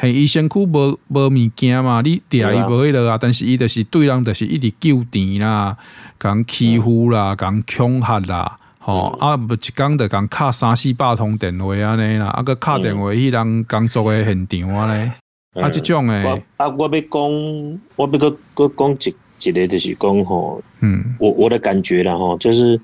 [0.00, 3.18] 系伊身躯无无物件嘛，你抓伊无迄落啊。
[3.20, 5.76] 但是伊就是对人就是一直纠缠啦，
[6.18, 15.12] 讲欺负啦，讲恐吓啦，吼、嗯、啊，不一工就讲敲三四百通电话安尼啦，啊个敲电话去人工作的现场安尼。
[15.54, 22.80] 啊，这种诶，啊，我要讲，我要个个讲一一个就是讲吼，嗯，我我的感觉啦吼，就是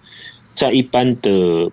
[0.55, 1.69] 在一般的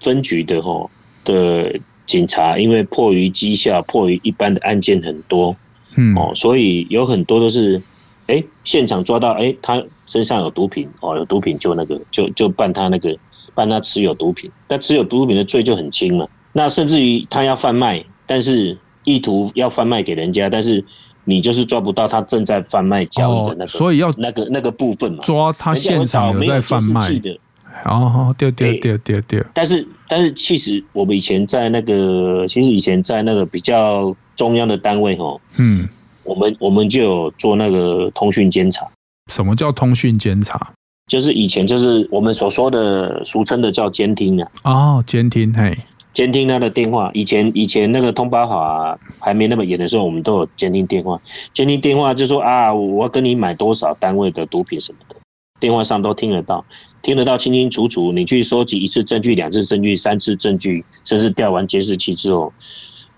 [0.00, 0.90] 分局的吼
[1.24, 5.54] 的警察，因为迫于绩效，迫于一般的案件很多，
[5.94, 7.80] 嗯，哦，所以有很多都是，
[8.26, 13.16] 哎、欸，现场抓到，哎、欸，他身上有毒品，哦，有毒品就那个，就就办他那个，
[13.54, 18.76] 办他持有毒品，那持有毒品的罪就很轻嘛，那甚至于他要贩卖，但是。
[19.04, 20.84] 意图要贩卖给人家，但是
[21.24, 27.38] 你就是抓不到他正在贩卖交易的那个，所以要那个那个部分嘛，抓他现场有在贩卖的。
[27.84, 29.44] 哦，对对对对对。
[29.52, 35.88] 但是但是其实我们以前在那个，其实以前在那个比较中央的单位哈，嗯，
[36.22, 38.86] 我们我们就有做那个通讯监察。
[39.30, 40.72] 什么叫通讯监察？
[41.10, 44.50] 就是以前就是我们所说的俗称的叫监听啊。
[44.62, 45.76] 哦，监听嘿。
[46.14, 51.20] 监听他的电话，以前以前那个通巴法还没那么严的时候，我们都有监听电话。
[51.52, 55.16] 监听电话就说啊，我要跟你买多少单位的毒品什么的，
[55.58, 56.64] 电话上都听得到，
[57.02, 58.12] 听得到清清楚楚。
[58.12, 62.52] 你去收集一次证据、两次证据、三次证据，甚至调完监视器之后，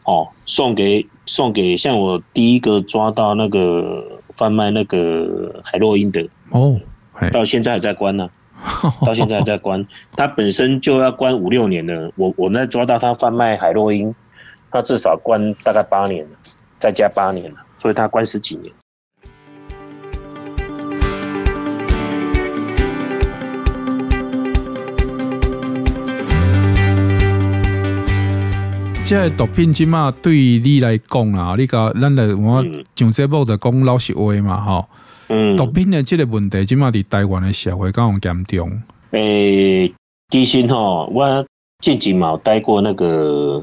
[0.04, 4.02] 哦，送给送给像我第一个抓到那个
[4.34, 6.80] 贩卖那个海洛因的哦，
[7.30, 8.30] 到现在还在关呢、啊。
[9.04, 12.10] 到现在还在关，他本身就要关五六年了。
[12.16, 14.14] 我我那抓到他贩卖海洛因，
[14.70, 16.30] 他至少关大概八年了，
[16.78, 18.72] 再加八年了，所以他关十几年。
[29.04, 32.64] 这个毒品起码对于你来讲啊，你个咱的我
[32.96, 34.88] 上节目就讲老实话嘛，哈。
[35.28, 38.70] 嗯，毒品的这个问题，今嘛在台湾的社会刚好严重。
[39.10, 39.94] 诶、欸，
[40.30, 41.46] 其实吼，我
[41.80, 43.62] 近几毛待过那个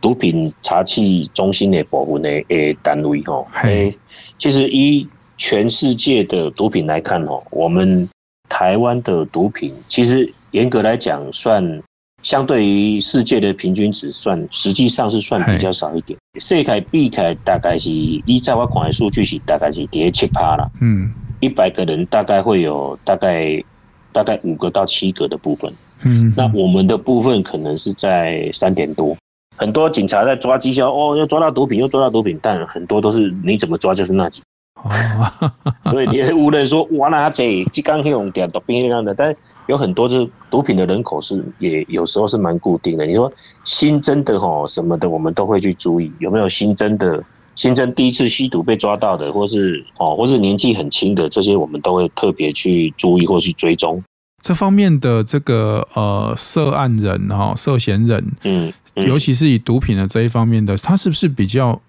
[0.00, 3.46] 毒品查缉中心的部分的诶单位吼。
[3.62, 3.98] 诶、欸，
[4.38, 8.08] 其实以全世界的毒品来看吼，我们
[8.48, 11.82] 台湾的毒品其实严格来讲算。
[12.24, 16.18] 相对于世界的平均值算，实际上是算比较少一点。
[16.40, 20.68] 世界比起来大概是依照我看的数据是大概是跌七趴了。
[20.80, 23.62] 嗯，一百个人大概会有大概
[24.10, 25.72] 大概五个到七个的部分。
[26.02, 29.16] 嗯，那我们的部分可能是在三点多。
[29.56, 34.42] 很多警察在抓绩效，哦，要抓到毒品，又抓到毒品，但很多都是你怎么抓就是那几。
[34.84, 35.50] 哦，
[35.90, 39.34] 所以你无论说哇那这即刚用点毒品那样的，但
[39.66, 43.06] 有很多是毒品的人口是也有时候是蛮固定的。
[43.06, 43.32] 你说
[43.64, 54.02] 新增的吼什么的，我们都会去注意有没有新增的，新增第一次吸毒被抓到的，或是哦，或是年纪很轻的这些，我们都会特别去注意或去追踪
[54.42, 61.80] 这方面的这个呃涉案人哈涉嫌人，嗯，尤其是以毒品的这一方面的，他是不是比较？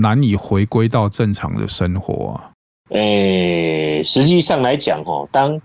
[0.00, 2.50] 难以回归到正常的生活啊！
[2.90, 5.60] 诶、欸，实际上来讲，哦，当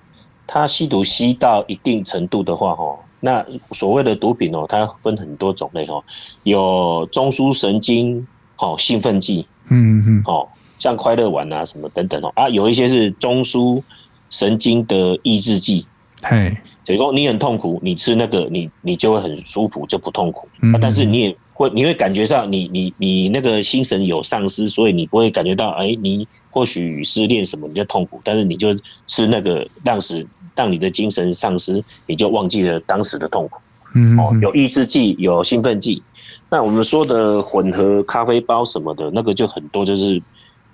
[0.45, 6.03] 他吸毒吸到一定程度的话，哈，那所谓的毒品哦，它分很多种类，哈，
[6.43, 10.47] 有中枢神经哦兴奋剂，嗯嗯，哦，
[10.79, 13.81] 像快乐丸啊什么等等哦，啊，有一些是中枢
[14.29, 15.85] 神经的抑制剂，
[16.23, 21.37] 嘿，所以说你很痛苦，你吃那个，你你就会很舒服，就不痛苦，嗯、但是你也。
[21.53, 28.75] 会你会感觉上你你你那个心神有丧失，所以你不会感觉到哎，你或许失恋什么你就痛苦，但是你就
[29.07, 33.59] 吃那个让时让你的精神丧失，你就忘记了当时的痛苦。
[33.95, 36.01] 嗯，哦，有抑制剂，有兴奋剂，
[36.49, 40.21] 那我们说的混合咖啡包什么的，那个就很多，就是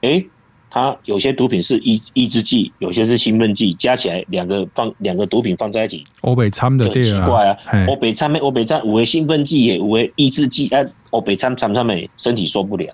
[0.01, 0.23] 哎。
[0.69, 12.87] 它有些毒品是抑抑制剂，有些是兴奋剂，加起来两个放两个毒品放在一起，欧北掺的对啊，奇怪啊，欧北掺欧北掺，五为兴奋剂也五为抑制剂，哎，欧北掺掺他们身体受不了，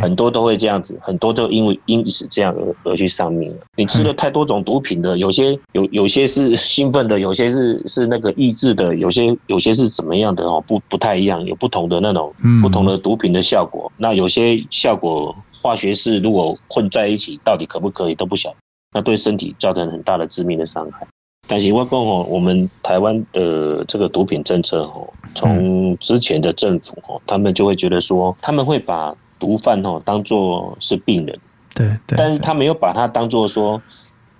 [0.00, 3.52] 很多都会这样子，很多都因为因此这样而而去丧命。
[3.76, 12.32] 你吃了太多种毒品的，有些有有些是兴奋的，有些是是那个抑制的，有些有些是怎么样的哦，不不太一样，有不同的那种
[12.62, 15.34] 不同的毒品的效果，那有些效果。
[15.60, 18.56] 化学式如果混在一起，到底可不可以都不晓得，
[18.94, 21.06] 那对身体造成很大的致命的伤害。
[21.46, 31.38] 但是我讲哦，我们台湾的这个毒品政策哦，从之前的政府哦，他们就会觉得说，他们会把毒贩哦当做是病人，
[31.74, 32.16] 对对。
[32.18, 33.80] 但是他没有把它当做说，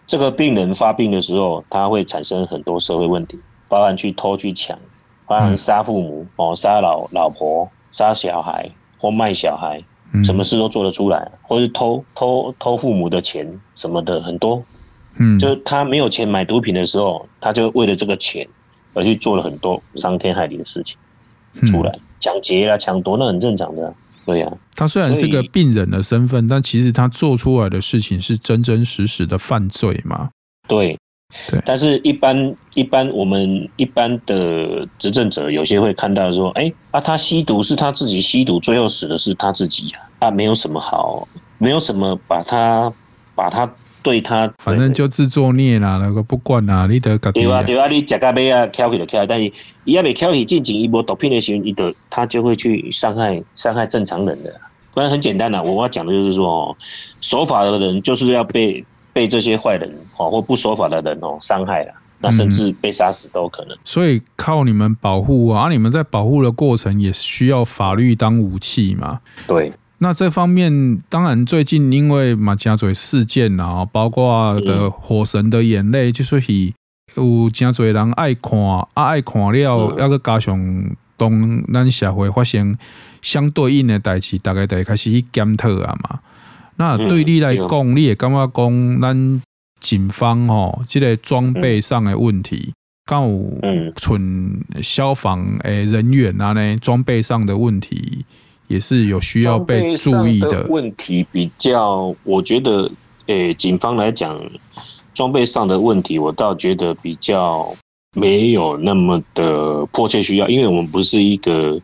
[0.07, 3.39] 这个病人发病的时候，他会产生很多社会问题，
[3.69, 4.79] 包含去偷去抢，
[5.27, 9.81] 包含杀父母、嗯、哦，杀老老婆、杀小孩或卖小孩，
[10.25, 14.63] 什么事都做得出来，嗯、或是偷偷偷父母的钱什么的很多。
[15.17, 18.47] 嗯，就是他没有钱买毒品的时候，他就为了这个钱
[18.95, 20.97] 而去做了很多伤天害理的事情
[21.67, 23.95] 出来，抢劫啊、抢夺，那很正常的、啊。
[24.25, 30.31] 对呀、啊，他虽然是个病人的身份，但其实他做出来的事情是真真实实的犯罪嘛？
[30.69, 30.99] 对，
[31.51, 31.61] 对。
[31.65, 41.27] 但是，一般一般我们一般的执政者，有些会看到说，哎，啊，他吸毒是他自己吸毒，最后死的是他自己啊，啊，没有什么好，
[41.59, 42.93] 没有什么把他
[43.35, 43.71] 把他。
[44.01, 47.33] 对他，反正就自作孽啦，那个不管啦，你得搞。
[47.33, 49.53] 对啊，对啊，你吃咖啡啊，挑起就挑，但是
[49.85, 54.55] 伊还没挑起进行一波毒品的时候，你得他就会去伤害伤害正常人的。
[54.95, 56.75] 不然很简单的，我要讲的就是说，
[57.21, 63.77] 守法的人就是要被被这些坏人哦或不守法的人哦伤害了，那甚至被杀死都有可能。
[63.85, 69.21] 所以靠你们保护啊，你们在保护的过程也需要法律当武器嘛？
[69.47, 69.73] 对。
[70.01, 76.73] 那这方面，当然最近因为马家嘴事件啊，包括的《火神的眼泪》，就是以
[77.17, 80.57] 有真侪人爱看，啊爱看了，要个加上
[81.17, 82.77] 当咱社会发生
[83.23, 86.21] 相对应的代志，大概得开始去检讨啊嘛。
[86.77, 89.43] 那对你来讲，你也感觉讲咱
[89.89, 92.75] 警方吼，这个装备上的问题，
[93.07, 93.59] 刚有
[93.97, 98.27] 存消防诶人员啊呢，装备上的问题。
[98.67, 102.83] 也是有需要被注意的问题，比较我觉得，
[103.25, 104.39] 诶、欸，警方来讲，
[105.15, 107.75] 装备上的问题，我倒觉得比较
[108.15, 111.81] 没有那么的迫切需要，因为我们不是一个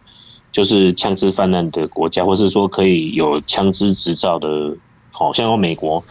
[0.53, 4.77] 就是枪支泛滥的国家，或是说可以有枪支执照的，
[5.11, 6.05] 好像有美国，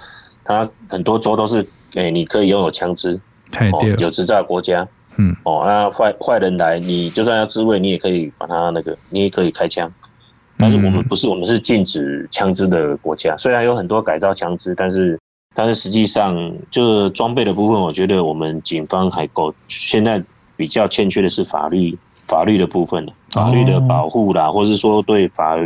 [0.43, 1.63] 它很多州都是，
[1.93, 3.19] 诶、欸，你可以拥有枪支，
[3.99, 4.87] 有执照的国家，
[5.17, 9.91] 嗯，哦，那坏坏人来，你就算要自卫，你也可以把他那个，你也可以开枪。
[10.57, 13.35] 但是我们不是，我们是禁止枪支的国家。
[13.37, 15.19] 虽然有很多改造枪支，但是
[15.55, 16.35] 但是实际上，
[16.71, 19.53] 就是装备的部分，我觉得我们警方还够。
[19.67, 20.23] 现在
[20.55, 25.57] 比较欠缺的是法律法律的部分，法律的保护啦，或是说对法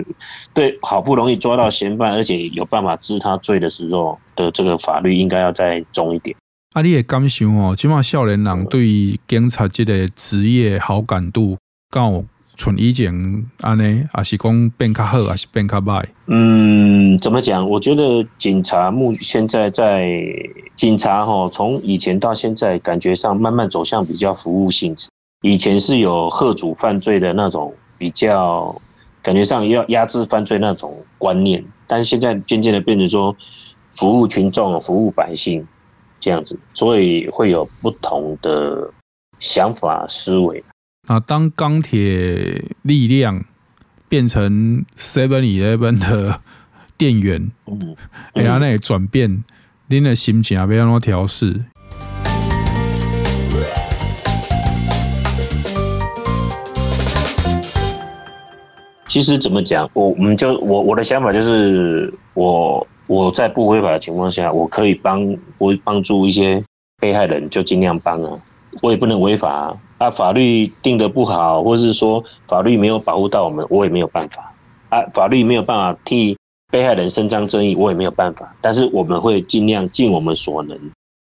[0.53, 6.33] 对好不容易抓到嫌犯，而且有办法治他罪的时候的这个法律，应该要再重一点。
[6.73, 11.57] 啊，你也感想哦，起码少年人对警察这个职业好感度
[11.89, 12.23] 高。
[12.59, 13.13] 从以前
[13.61, 16.03] 安呢，还是讲变较好，还是变较坏？
[16.25, 17.69] 嗯，怎么讲？
[17.69, 20.07] 我觉得警察目现在在
[20.75, 25.07] 警察哈，从以前到现在，感觉上慢慢走向比较服务性质。
[25.43, 28.75] 以前是有吓阻犯罪的那种比较，
[29.21, 33.35] 感觉上要压制犯罪那种观念，但是现在渐渐的变成说
[33.97, 35.65] 服务群众、服务百姓
[36.19, 38.87] 这样子，所以会有不同的
[39.39, 40.63] 想法思维。
[41.07, 43.43] 啊，当钢铁力量
[44.07, 46.39] 变成 Seven Eleven 的
[46.95, 47.51] 店员，
[48.33, 49.43] 哎呀，那转变，
[49.87, 51.59] 您的心情要怎么调试？
[59.07, 66.63] 其实怎么讲，我我们就我我的想法就是，我我在不违法的情况下，我可以帮我帮助一些
[66.99, 68.39] 被害人，就尽量帮啊。
[68.81, 70.09] 我也不能违法啊，啊！
[70.09, 74.53] 法律定得不好，或是说法律没有保护到我们，我也没有办法
[74.89, 75.01] 啊！
[75.13, 76.37] 法律没有办法替
[76.71, 78.53] 被害人伸张正义，我也没有办法。
[78.61, 80.77] 但是我们会尽量尽我们所能，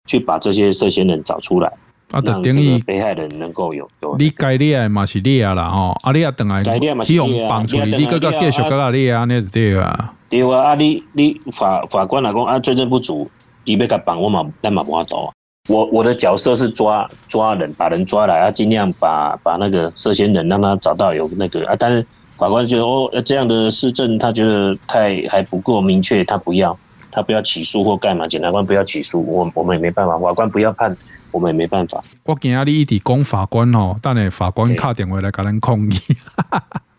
[0.07, 1.69] 去把这些涉嫌人找出来，
[2.11, 4.17] 啊，让这个被害人能够有有。
[4.19, 6.63] 你该厉害嘛是厉害啦吼，啊，你要等来
[7.05, 10.13] 希望帮助你，你个个继续个个厉害，那是对啊。
[10.29, 13.29] 对啊，啊，你你法法官来讲啊，罪证不足，
[13.65, 15.31] 伊要甲帮我嘛，咱嘛无法度。
[15.69, 22.07] 我我的角色是抓抓人，把人抓来，要尽量把把那个涉嫌人让他找到有那个啊，但是
[22.37, 26.77] 法官觉得哦，这样的事证他觉得太还不够明确，他不要，
[27.11, 30.97] 他不要起诉或干嘛，检察官不要起诉，我我们也没办法，法官不要判，
[31.33, 32.03] 我们也没办法。
[32.25, 35.97] 我今仔日一直讲法官哦，等下法官打电话来跟咱抗议。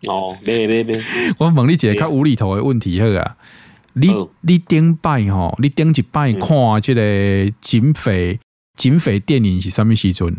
[0.08, 1.00] 哦，别别别，
[1.40, 3.36] 我问你一个较无厘头的问题好啊，
[3.94, 6.50] 你你顶摆吼，你顶一摆看
[6.82, 8.40] 这个警匪。
[8.78, 10.32] 警匪电影是什么时阵？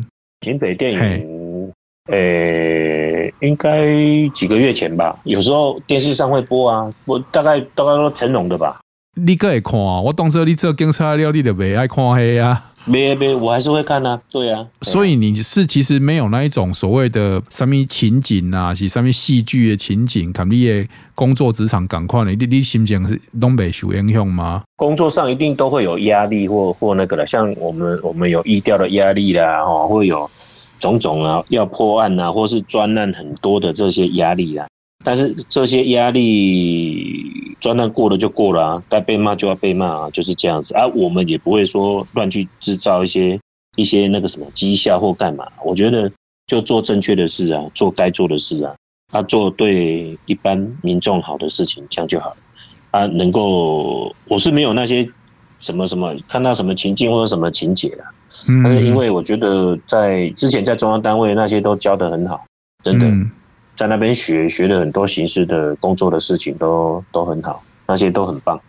[0.42, 1.72] 警匪电影，
[2.08, 3.84] 诶、欸，应该
[4.32, 5.18] 几个月前吧。
[5.24, 8.80] 有时候电视上会播啊，我大概大概都成龙的吧。
[9.16, 10.00] 你个会看啊？
[10.00, 12.70] 我当时你做警察了，你就袂爱看黑啊。
[12.88, 14.66] 没没，我还是会看啊，对啊。
[14.82, 24.62] 所以你是其实没有那一种所谓的什么情景啊，是什么戏剧的情景，看你的工作职场赶快的，你你心情是都没受影响吗？
[24.76, 30.30] 工作上一定都会有压力或或那个了，像我们我们有意调的压力啦，哦，会有
[30.78, 34.66] 种种啊，要破案啊，或是专案很多的这些压力啦。
[35.08, 40.86] 但是这些压力专案过了就过了啊，该被骂就要被骂啊，就是这样子啊。
[40.88, 43.40] 我们也不会说乱去制造一些
[43.76, 45.48] 一些那个什么绩效或干嘛。
[45.64, 46.12] 我觉得
[46.46, 48.74] 就做正确的事啊，做该做的事啊，
[49.10, 52.36] 啊，做对一般民众好的事情，这样就好了
[52.90, 53.06] 啊。
[53.06, 55.08] 能够我是没有那些
[55.58, 58.04] 什么什么看到什么情境或者什么情节的，
[58.62, 62.44] 但是因为我觉得在之前在中央单位那些都教的很好，
[62.84, 63.06] 真的。
[63.78, 68.60] 在那边学学了很多形式的工作的事情都都很好，那些都很棒，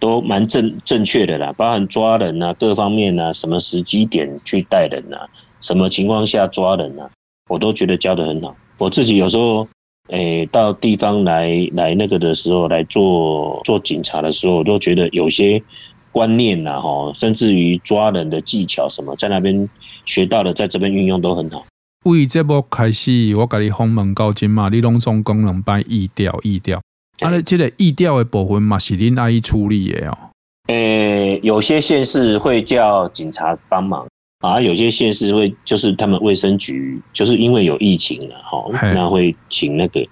[0.00, 5.28] 都蛮正正确的啦，包含抓人啊，各方面啊，什么时机点去带人啊，
[5.60, 7.10] 什么情况下抓人啊，
[7.50, 8.56] 我都觉得教得很好。
[8.78, 9.68] 我自己有时候，
[10.08, 15.62] 诶、到地方来来那个的时候，来做做警察的时候，我都觉得有些
[16.10, 19.68] 观念呐，哈，甚至于抓人的技巧什么，在那边
[20.06, 21.66] 学到的，在这边运用都很好。
[22.04, 26.82] 为节目开始，我甲你访问到今嘛，你拢总讲两摆意调意调，
[27.20, 30.18] 啊，你这个意调的部分嘛是恁阿姨处理的哦。
[30.66, 34.04] 诶、欸，有些县市会叫警察帮忙
[34.40, 40.04] 啊，有些县市会就是他们卫生局，就是因为有疫情了哈，那会请那个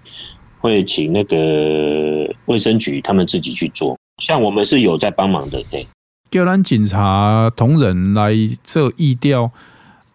[0.60, 3.98] 会请那个卫生局他们自己去做。
[4.22, 5.84] 像我们是有在帮忙的，对。
[6.30, 8.32] 叫咱警察同仁来
[8.62, 9.50] 做疫调。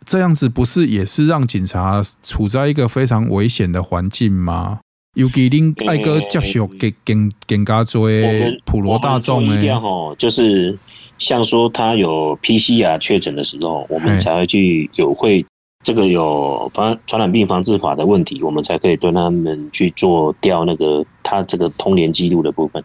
[0.06, 4.80] 这样子不是也是让警察处在一个非常危险的环境吗？
[5.16, 8.10] 尤其恁爱阁接受更更更加多
[8.66, 9.56] 普罗大众呢？
[10.18, 10.78] 就是
[11.18, 15.46] 像说他有 PCR 确诊的时候，我们才会去有会
[15.84, 22.84] 这个有防传染病防治法的问题，我们才可以对他们去做调那个他这个通联记录的部分。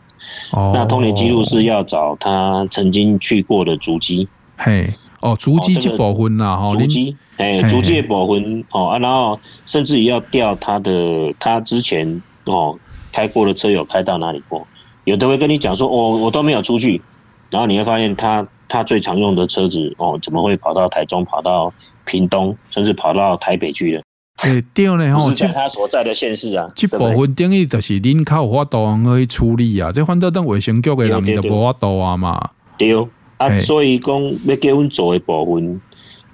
[0.52, 4.28] 哦，那通联记录是要找他曾经去过的足迹。
[4.56, 4.94] 嘿。
[5.20, 12.74] 哦，足迹这部分呐，哈，足迹，哎，足迹的部分，哦啊，然后甚至也要调他的，他之前哦
[13.12, 14.66] 开过的车有开到哪里过，
[15.04, 17.02] 有的会跟你讲说，哦，我都没有出去，
[17.50, 21.70] 然后你会发现他他最常用的车子，哦，怎么会跑到台中，跑到
[22.06, 24.02] 屏东，甚至跑到台北去了？
[24.36, 32.96] 哎，对呢， 吼，就他所在的县市啊，这部分等于就是恁靠有法度可以处理啊，这反倒等卫生局的人就无法度啊嘛，对。
[33.40, 35.80] 啊，所以讲要给阮做的部分，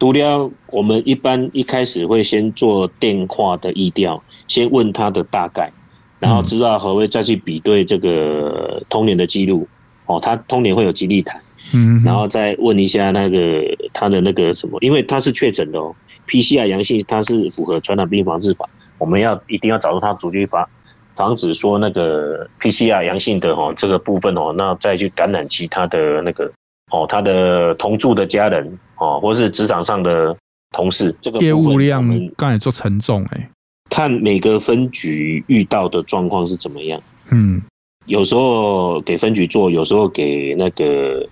[0.00, 5.72] 除了我们一般一开始会先做电话的意调，先问他的大概，
[6.18, 9.68] 然后知道何谓再去比对这个通联的记录，
[10.06, 11.40] 哦，他通联会有基地台，
[11.72, 15.94] 嗯，然后再问一下那个他的那个什么，因为他是确诊的哦
[16.26, 20.68] ，PCR 阳性，他是符合传染病防治法，我们要一定要找到他足迹防
[21.14, 26.50] 防止说那个 PCR 阳性的哦这个部分哦，那再去感染其他的那个。
[26.92, 30.36] 哦，他的同住的家人哦，或是职场上的
[30.70, 32.06] 同事，这个业务量
[32.36, 33.50] 刚才做沉重哎，
[33.90, 37.00] 看每个分局遇到的状况是怎么样。
[37.30, 37.60] 嗯，
[38.06, 41.26] 有时候给分局做，有时候给那个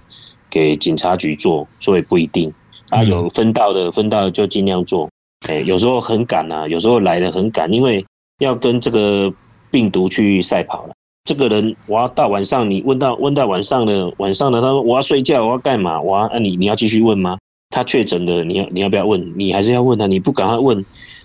[0.51, 2.53] 给警察局做，所以不一定。
[2.91, 5.09] 啊，有分到的分到的就尽量做。
[5.49, 8.05] 哎，有时候很赶啊，有时候来的很赶，因为
[8.41, 9.33] 要跟这个
[9.71, 10.95] 病毒去赛跑了。
[11.25, 15.99] 这个人，我要到晚上，你问到问到晚上的晚上的，他说我要睡觉，我要干嘛？
[15.99, 17.39] 我要，啊、你你要继续问吗？
[17.71, 19.33] 他确诊了，你要你要不要问？
[19.35, 20.07] 你还是要问他？
[20.07, 20.85] 你不赶快问，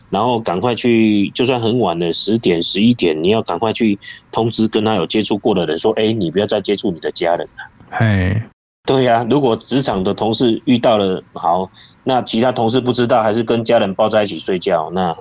[0.09, 3.99] 然后赶快去，就算很晚了，十点十一点，你要赶快去
[4.31, 7.63] 通知跟他有接触过的人说，哎，你不要再接触你的家人了。
[7.89, 8.41] 嘿，
[8.87, 11.69] 对呀，啊，如果职场的同事遇到了，好，
[12.05, 15.13] 那其他同事不知道，还是跟家人抱在一起睡觉，那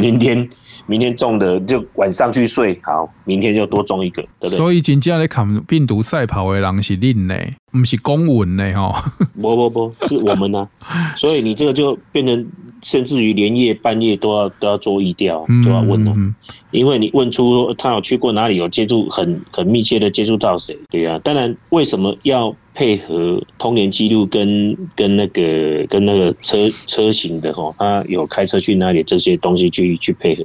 [0.00, 0.48] 明天。
[0.86, 4.56] 明天中的就晚上去睡，好，明天就多中一个，对不对？
[4.56, 7.34] 所以真正来看病毒赛跑的人是恁呢，
[7.70, 9.12] 不是公文呢，哈。
[9.40, 11.14] 不不不，是我们呢、啊。
[11.16, 12.46] 所以你这个就变成，
[12.82, 16.34] 甚至于连夜半夜都要都要做疫调，都要问哦、嗯。
[16.70, 21.18] 因为你问出他有去过哪里，有接触很很密切的接触到谁，对啊。
[21.22, 22.54] 当然，为什么要？
[22.74, 26.56] 配合通联记录跟跟那个跟那个车
[26.86, 30.42] 车型的哈，他有开车去哪里这些东西去去配合，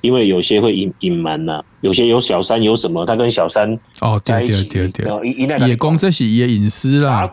[0.00, 7.28] 因为有些会隐隐瞒呐，有些有小三有什么，他跟小三哦在一起，对对对，也公这是也隐私啦，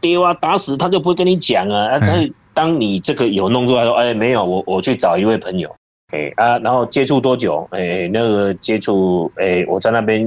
[0.00, 5.74] 丢啊打死他就不会跟你讲啊，但是当你这个有弄出来说，哎没有，我我去找一位朋友，
[6.12, 7.68] 哎啊，然后接触多久？
[7.72, 10.22] 哎那个接触哎我在那边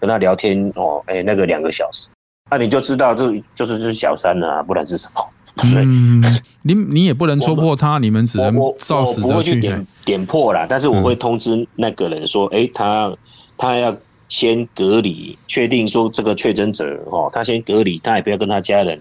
[0.00, 2.08] 跟他聊天哦，哎那个两个小时。
[2.50, 5.22] 那、啊、你就知道这就是就是小三了、啊，不然是什么？
[5.82, 6.22] 嗯，
[6.62, 10.64] 你你也不能戳破他，你们只能照实的去点点破啦。
[10.68, 13.12] 但是我会通知那个人说，哎、嗯欸，他
[13.56, 13.94] 他要
[14.28, 19.00] 先隔离，确定说这个确诊者哦，他先隔离，他也不要跟他家人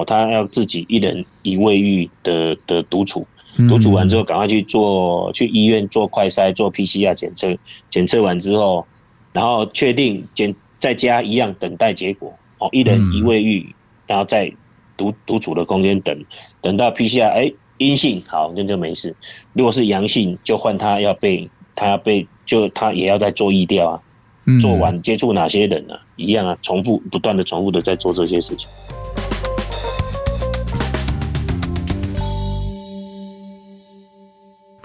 [0.00, 3.26] 哦，他要自己一人一卫浴的的独处，
[3.68, 7.56] 独处完之后赶快去做去医院做快筛，做 PCR 检测，
[7.90, 8.86] 检测完之后，
[9.32, 13.74] 然后确定检在家一样等待结果哦，一人一卫浴，
[14.06, 14.52] 然后再。
[14.98, 16.24] 独独处的空间等，
[16.62, 19.14] 等到 PCR 哎阴性，好，那就没事。
[19.52, 24.00] 如果是阳性，就换他要被他要被就他也要再做疫调啊。
[24.46, 26.00] 嗯、做完接触哪些人呢、啊？
[26.16, 28.66] 一样啊，重复不断的重复的在做这些事情。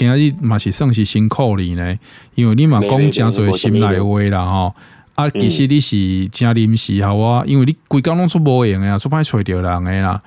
[0.01, 1.95] 今日嘛是算是辛苦你呢，
[2.33, 4.73] 因为你嘛讲诚侪心内话啦吼。
[5.13, 10.19] 啊，其实你是真临时好啊，因为你规工拢出无闲啊，出歹揣着人诶啦，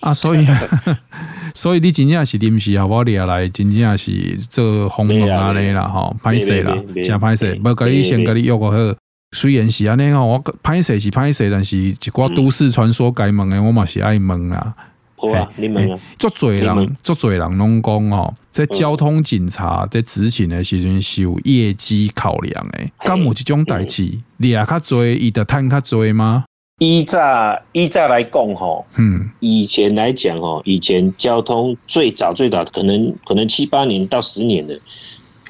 [0.00, 0.46] 啊，所以
[1.52, 8.96] 所以你真正是临时好我掠来，真正是做访问啊咧啦吼，歹势啦，真歹势，无甲你先甲你约个好，
[9.36, 14.74] 虽然是安尼吼，我歹势是歹势，但是一寡都市传说该问诶，我嘛是爱问啦。
[15.20, 22.92] 好啊，你们啊，足多人，足多人拢讲哦，在交通警察在执勤的时阵是有业绩考量诶。
[23.00, 26.44] 敢有这种代志，你也较多，伊得趁较多吗？
[26.78, 34.78] 依照依照来讲吼，嗯，以前来讲吼，以前交通最早最早可能可能七八年到十年的，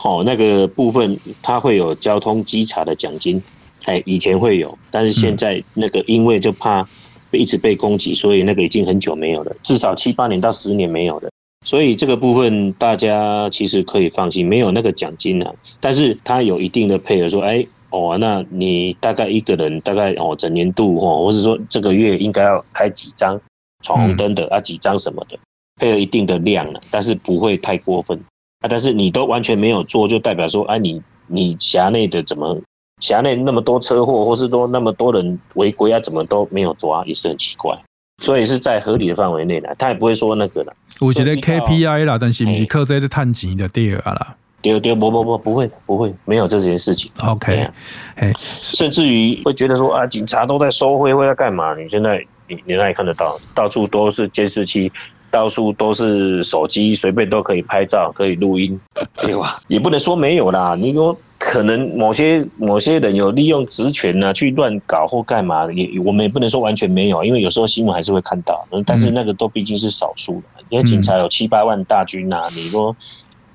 [0.02, 3.42] 哦，那个部分它会有交通稽查的奖金，
[3.84, 6.88] 哎，以前会有，但是现在那个因为就怕。
[7.33, 11.29] 一直被攻击，所以那个已经很久没有了，至少七八年到十年没有了。
[11.66, 15.55] 所以这个部分大家其实可以放心，没有那个奖金了。
[15.81, 23.39] 但是它有一定的配合，说，哎，哦，那你大概一个人大概哦，整年度哦，或者说这个月应该要开几张
[23.83, 25.37] 闯红灯的啊，几张什么的，
[25.81, 28.18] 配合一定的量了，但是不会太过分
[28.61, 28.68] 啊。
[28.70, 32.59] 但是你都完全没有做，就代表说，哎，你你辖内的怎么？
[33.01, 37.76] 辖内那么多车祸，或是说那么多人违规啊，怎么都没有抓，也是很奇怪。
[38.20, 40.72] 所以是在合理的范围内的，他也不会说那个了。
[41.01, 44.34] 我觉得 KPI 啦，但是不是靠这个探钱的第二啦。
[44.61, 47.09] 对对，不不不，不会不会，没有这件事情。
[47.24, 47.68] OK，
[48.16, 51.76] 哎，甚至于会觉得说啊，警察都在收贿，会在干嘛？
[51.76, 52.18] 你现在
[52.49, 54.90] 你你那里看得到，到处都是监视器，
[55.30, 58.80] 到处都是手机，随便都可以拍照，可以录音，
[59.18, 59.61] 对吧？
[59.68, 61.16] 也不能说没有啦，你说。
[61.39, 72.95] 可能某些某些人有利用职权呢，去乱搞或干嘛，也我们也不能说完全没有，因为有时候新闻还是会看到，但是那个都毕竟是少数的，因为警察有七八万大军呐，你说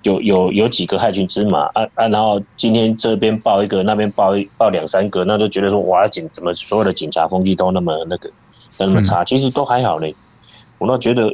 [0.03, 8.29] 有有有几个害群之马啊啊，然后今天这边报一个，那边报一报两三个，那就觉得说哇警怎么所有的警察风气都那么那个
[8.77, 10.15] 都那么差，其实都还好嘞，
[10.77, 11.29] 我倒觉得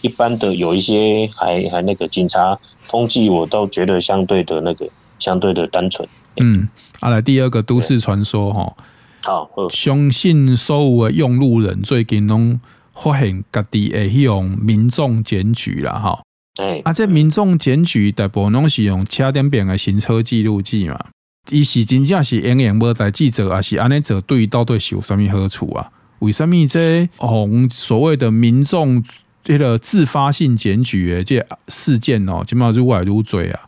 [0.00, 4.88] 一般的有一些还还那个警察风气，我倒觉得相对的那个。
[5.20, 6.08] 相对的单纯。
[6.38, 6.68] 嗯，
[6.98, 8.74] 啊，来第二个都市传说哈。
[9.22, 12.58] 好，相信所有的用路人最近拢
[12.94, 16.22] 发现家己会用民众检举啦哈。
[16.60, 20.98] 哎，啊，这民众检举大部分拢是用车顶边的行车记录器嘛。
[21.50, 25.90] 伊是真正是永远无代志做，啊是安尼做对到底是有什么好处啊？
[26.20, 29.02] 为什么这红所谓的民众
[29.42, 33.60] 这个自发性检举的这事件哦，起码愈来愈多啊？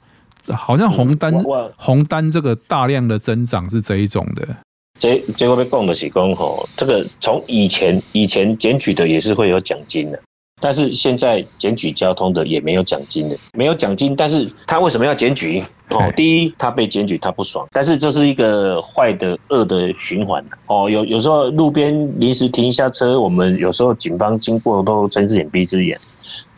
[0.57, 4.49] 好像红单、嗯、红单这个大量的增长是这一种的。
[4.99, 10.21] 结结果被供的起供吼，这个从以前以前检举的也是会有奖金的，
[10.61, 15.61] 但是现在检举交通的也没有奖金的，没有奖金，但是他为什么要检举？
[15.89, 20.89] 哦，第一他被检举他不爽，但是这是一个坏的恶的循环哦。
[20.89, 26.01] 有有时候路边临时停一下车，我们有时候警方经过都睁只眼闭只眼。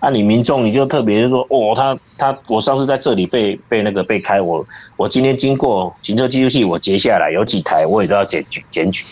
[0.04, 4.62] 那、啊、你民众你就特别说哦，他他我上次在这里被被那个被开，我
[4.98, 9.02] 我今天经过行车记录器，我截下来有几台，我也都要检举检举。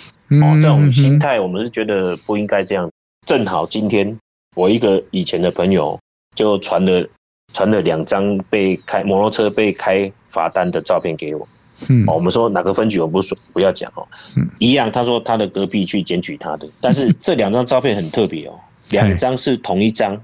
[0.43, 2.91] 哦，这种心态我们是觉得不应该这样。
[3.27, 4.15] 正好今天
[4.55, 5.99] 我一个以前的朋友
[6.37, 7.09] 就传了
[7.55, 11.49] 传了两张被开摩托车被开罚单的照片给我。
[11.89, 14.07] 嗯，我们说哪个分局我不说不要讲哦。
[14.37, 20.21] 嗯，一样，他说他的隔壁去检举他的，但是 这两张照片很特别哦，两张是同一张。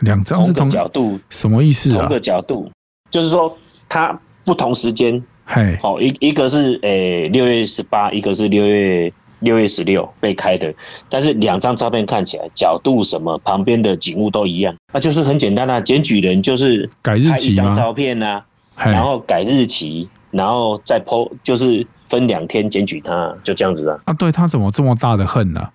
[0.00, 2.00] 两张是同个角度，什么意思啊？
[2.00, 2.70] 同个角度，
[3.10, 3.56] 就是说
[3.88, 10.72] 它不同时间，嘿，好一一个是诶六月十八，一个是六月六月十六被开的，
[11.08, 18.42] 但是两张照片看起来角度什么旁边的景物都一样，那就是很简单啊，检举人就是改日期，一张照片呐，
[18.76, 23.98] 然后改日期，然后再 po 就是分两天检举他，就这样子啊。
[24.06, 25.68] 啊，对他怎么这么大的恨呢？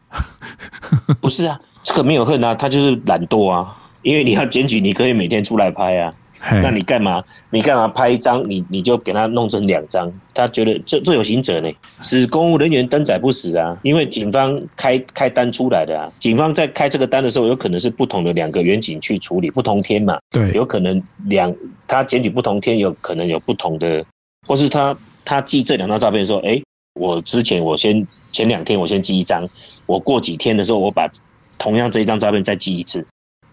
[1.22, 1.60] 不是啊。
[1.84, 3.78] 这个没有恨啊，他就是懒惰啊。
[4.06, 6.14] 因为你要检举，你可以每天出来拍啊。
[6.62, 7.24] 那你干嘛？
[7.50, 8.48] 你干嘛拍一张？
[8.48, 10.14] 你你就给他弄成两张？
[10.32, 11.72] 他觉得这这有刑责呢，
[12.04, 13.76] 使公务人员登载不死啊。
[13.82, 20.20] 因为警方开开单出来的啊，警方在开这个单的时候，有可能是不同的两个员警去处理，不同天嘛。
[20.30, 21.52] 对，有可能两
[21.88, 24.06] 他检举不同天，有可能有不同的，
[24.48, 26.62] 或是他他寄这两张照片说，哎，
[26.94, 29.50] 我之前我先前两天我先寄一张，
[29.88, 31.10] 我过几天的时候我把
[31.58, 33.04] 同样这一张照片再寄一次，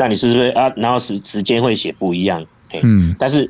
[0.02, 0.68] 那你是不是啊？
[0.74, 2.44] 然后时时间会写不一样？
[2.82, 3.48] 嗯，但是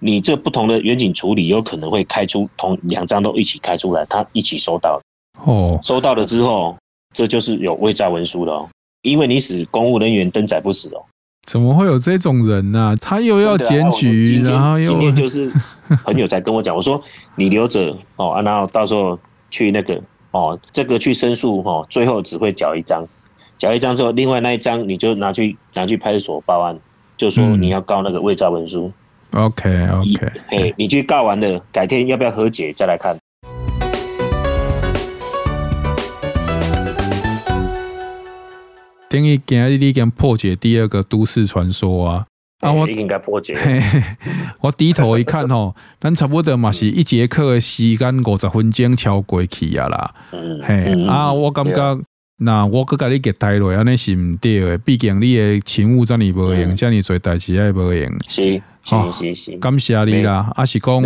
[0.00, 5.00] 你这不同的远景处理，有可能会开出同两张都一起开出来，他一起收到
[5.46, 6.76] 哦，收到了之后，
[7.14, 8.68] 这就是有伪造文书的哦，
[9.00, 11.02] 因为你使公务人员登载不死哦。
[11.46, 12.96] 怎么会有这种人呢、啊？
[12.96, 15.50] 他又要检举，然后又今天就是
[16.04, 17.02] 朋友才跟我讲，我说
[17.36, 19.18] 你留着哦，啊，然后到时候
[19.50, 19.98] 去那个
[20.32, 23.06] 哦，这个去申诉哦，最后只会缴一张，
[23.58, 26.78] 缴一张之后，另外那一张你就拿去拿去派出所报案。
[27.16, 28.92] 就说你要告那个伪造文书
[29.32, 33.16] ，OK OK，哎，你去告完了，改天要不要和解再来看。
[39.08, 42.26] 等于今日你已经破解第二个都市传说啊！
[42.62, 43.56] 啊，我应该破解。
[44.60, 50.14] 我低头一看吼， 咱差不多嘛是一节课的时间五十分钟超过去啊啦。
[50.32, 52.00] 嗯，嘿，啊，我感觉。
[52.44, 54.76] 那我搁甲你结台落，安尼是毋对诶。
[54.78, 58.12] 毕竟你诶勤务遮尔无用，遮尔做代志也无用。
[58.28, 60.52] 是是是是，感谢你啦。
[60.54, 61.02] 啊是讲，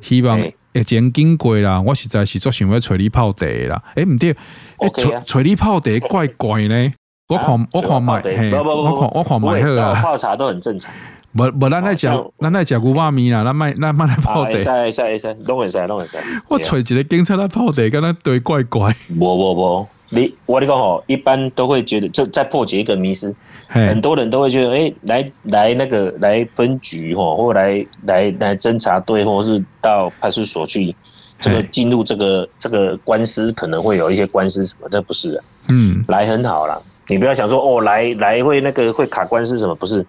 [0.00, 0.40] 希望
[0.72, 1.80] 会前经过啦。
[1.80, 3.82] 我实在是足想要找你泡茶啦。
[3.96, 6.92] 诶毋对，诶找找你泡茶怪怪呢。
[7.28, 8.22] 我看我看卖，
[8.52, 10.00] 我看我看卖好啦。
[10.00, 10.92] 泡茶都很正常。
[11.32, 12.06] 无无，咱来食，
[12.38, 13.42] 咱来食牛肉面啦。
[13.42, 14.52] 咱卖咱卖来泡茶。
[14.52, 16.16] 会使会使，拢会使拢会使。
[16.48, 18.94] 我找一个警察来泡茶，敢若对怪怪。
[19.08, 19.88] 无无无。
[20.10, 23.34] 你我你讲吼，一般都会觉得这在破解一个迷思，
[23.66, 30.94] 很多人都会觉得，哎、欸，来来那个来分局吼，或来来来侦查队，或是到派出所去，
[31.40, 40.06] 这个进入这个这个官司，可能会有一些官司什么，这不是的，嗯，来很好啦，你不要想说哦，来来会那个会卡官司什么，不是，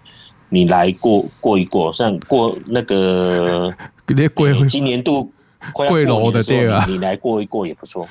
[0.50, 3.74] 你来过过一过，像过那个，
[4.70, 5.32] 今年度。
[5.74, 8.08] 贵楼的店啊，你来过一过也不错。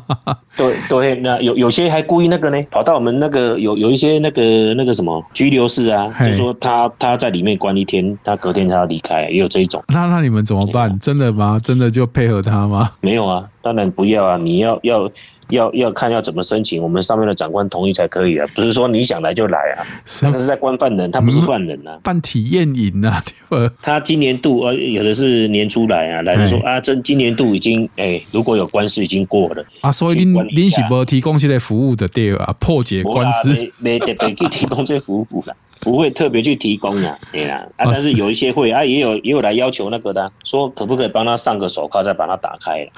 [0.56, 9.82] 对对，那有有些还故意那个呢，跑到我们那个有有一些那个那个什么拘留室啊，就说他他在里面关一天，他隔天他要离开，也有这一种。
[9.88, 10.98] 那那你们怎么办？
[10.98, 11.58] 真的吗？
[11.62, 12.90] 真的就配合他吗？
[13.00, 15.10] 没有啊，当然不要啊，你要要。
[15.52, 19.86] 要要看要怎么申请，我们上面的长官同意才可以啊，不是说你想来就来啊。
[20.20, 21.98] 他是在关犯人，他不是犯人啊。
[22.02, 23.74] 办体验营啊， 对吧？
[23.80, 33.52] 他今年度呃，有的是年初来啊，来的说啊，这今年度已经哎，如果有官司已经过了啊，所以您您是不提供这类服务的对啊，破解官司。
[33.78, 42.88] 没特别去提供这服务啦，不会特别去提供的，对啦啊，但是有一些会啊，也有也有来要求那个的，说可不可以帮他上个手铐，再把它打开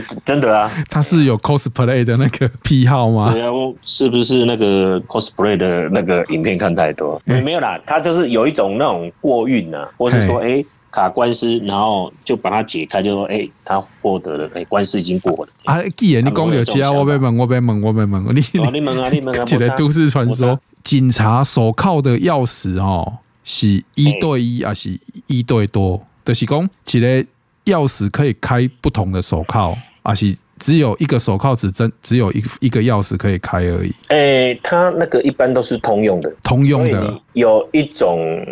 [0.00, 0.16] 哈。
[0.24, 3.32] 真的啊，他是有 cosplay 的那个癖好吗？
[3.32, 3.50] 对啊，
[3.82, 7.20] 是不是那个 cosplay 的那个影片看太多？
[7.26, 15.52] 欸、没有啦，他就是有一种那种过运呐，或是说，哎、欸，卡官司，然后就把它解开，就说，哎、欸，他获得了，哎、欸，官司已经过了。
[15.64, 23.12] 啊，既然你讲有家，我被问，我被问，我被问，你、哦、你问啊，你问啊，这个都市传说，警察手铐的钥匙哦，
[23.44, 26.00] 是一对一还是一对多？
[26.24, 27.26] 就是讲，这个。
[27.66, 33.92] 钥匙可以开不同的手铐，而是只有一个手铐只真只有一一个钥匙可以开而已？
[34.08, 37.20] 哎、欸，它那个一般都是通用的，通用的。
[37.32, 38.44] 有一种，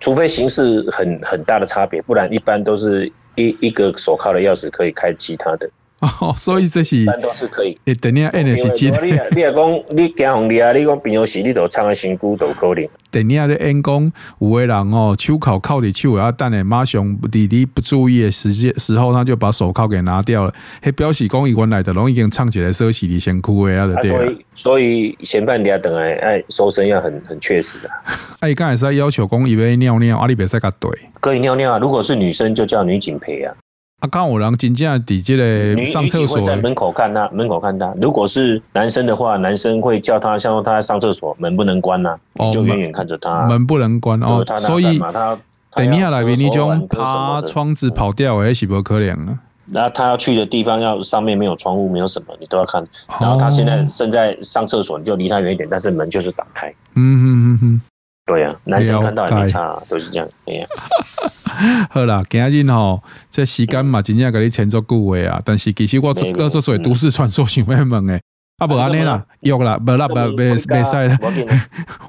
[0.00, 5.70] 除非形式很很大的差别，不然一般都是一一个手铐的钥匙可以开其他的。
[6.00, 7.76] 哦，所以这是都是可以。
[7.86, 8.92] 诶，等下，诶，是真。
[9.04, 10.72] 你你讲你惊红你啊？
[10.72, 12.88] 你讲平常时你都藏在身躯都可能。
[13.10, 20.54] 等下的员工有个人哦，手铐铐在手啊，等下马上弟弟不注意的时间时候，他就把手铐给拿掉了。
[20.80, 24.10] 嘿，表示讲伊原来的拢已经唱起来，锁起你身躯的啊，对。
[24.10, 27.90] 所以所以嫌犯你要等来哎，搜身要很很确实的。
[28.38, 30.90] 哎， 刚才是在要求讲以为尿尿，阿里别使甲对。
[31.20, 33.52] 可以尿尿啊，如果是女生就叫女警陪啊。
[34.00, 37.92] 啊，刚有人真正在这个上厕所，在门口看他，门口看他。
[38.00, 44.44] 如果是男生的话，男生会叫他，像说他在上厕所，门不能关呐、啊，哦、就远远看着他，门不能关哦。
[44.56, 45.36] 所以他
[45.74, 49.38] 等一下来，你种爬窗子跑掉，也是不可怜啊。
[49.70, 52.86] 那他要去的地方，要上面没有窗户，没有什么，你都要看。
[53.20, 56.72] 然后他现在正在上厕所，你就离他远一点，但是门就是打开。
[56.94, 57.80] 嗯嗯嗯嗯，
[58.28, 60.28] 对呀、啊，男生看到也没差、啊，都是这样。
[60.44, 60.66] 哎呀。
[61.90, 65.40] 好啦，今日吼，这时间嘛，真正给你请做顾问啊。
[65.44, 68.20] 但是其实我做做做都市传说想要问诶，
[68.58, 71.18] 啊，无安尼啦，约啦，无啦，无袂袂使啦。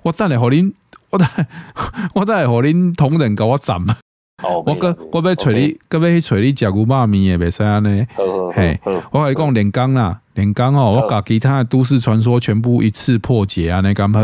[0.04, 0.72] 我 等下互恁，
[1.10, 1.28] 我等
[2.14, 3.78] 我等下互恁同仁甲我站。
[4.66, 8.06] 我搁我要找你，搁要去找你食牛肉面诶，袂使安尼。
[8.54, 8.80] 嘿，
[9.12, 14.20] 我甲你讲连江啦，连江哦，我甲其他的都市传说全部一次破解安尼敢好？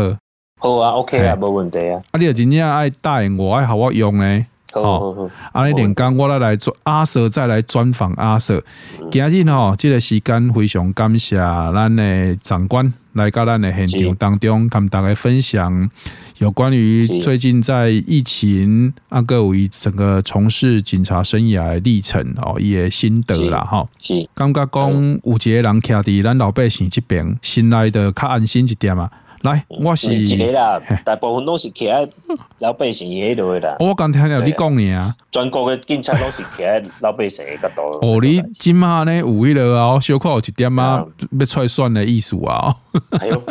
[0.58, 2.00] 好啊，OK 啊，无问题啊。
[2.12, 4.46] 啊，你若真正爱答应我，爱互我用呢？
[4.72, 8.62] 哦，安尼连讲，我来来做阿 Sir，再来专访阿 Sir。
[9.10, 15.90] 今日吼，这个时间非常感谢咱的长官来到咱的现场当中，跟大家分享
[16.38, 23.86] 有关于最近在疫情啊，各位整个从事警察生涯的历程哦，伊的心得啦，吼。
[24.02, 29.10] 是，感觉讲有一个人徛伫咱老百姓这边，心内的较安心一点嘛。
[29.46, 33.76] 来，我是一个啦，大部分都是徛在老百姓迄度的啦。
[33.78, 37.82] 我刚听到你讲呢啊，全国的警察都是徛在老百姓的角度。
[38.04, 41.04] 哦，你今麦呢有迄个啊，小可有一点啊，
[41.38, 42.74] 要出来算的意思啊。
[43.20, 43.42] 哎呦，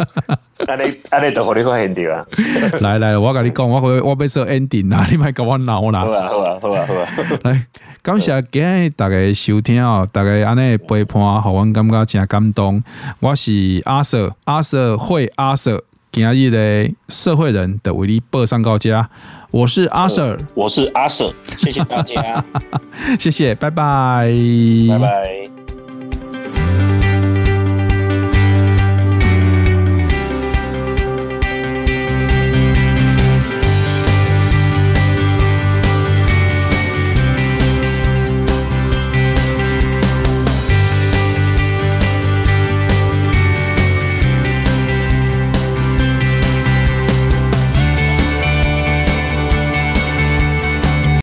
[0.68, 2.26] 安尼安尼都互你发现着啊。
[2.82, 6.02] 来来，我跟你讲，我我我要说 ending 啦，你莫甲我闹啦。
[6.02, 7.08] 好啊好啊好啊好啊。
[7.44, 7.66] 来，
[8.06, 12.84] 感谢今日大家收听哦，大家安尼陪伴，互阮感觉真感动。
[13.20, 15.82] 我是阿 Sir，阿 Sir 会阿 Sir。
[16.12, 19.10] 今日的社会人的为你报上到家，
[19.50, 22.44] 我是阿 Sir，我是阿 Sir，谢谢大家，
[23.20, 24.32] 谢谢，拜拜，
[24.88, 25.65] 拜拜。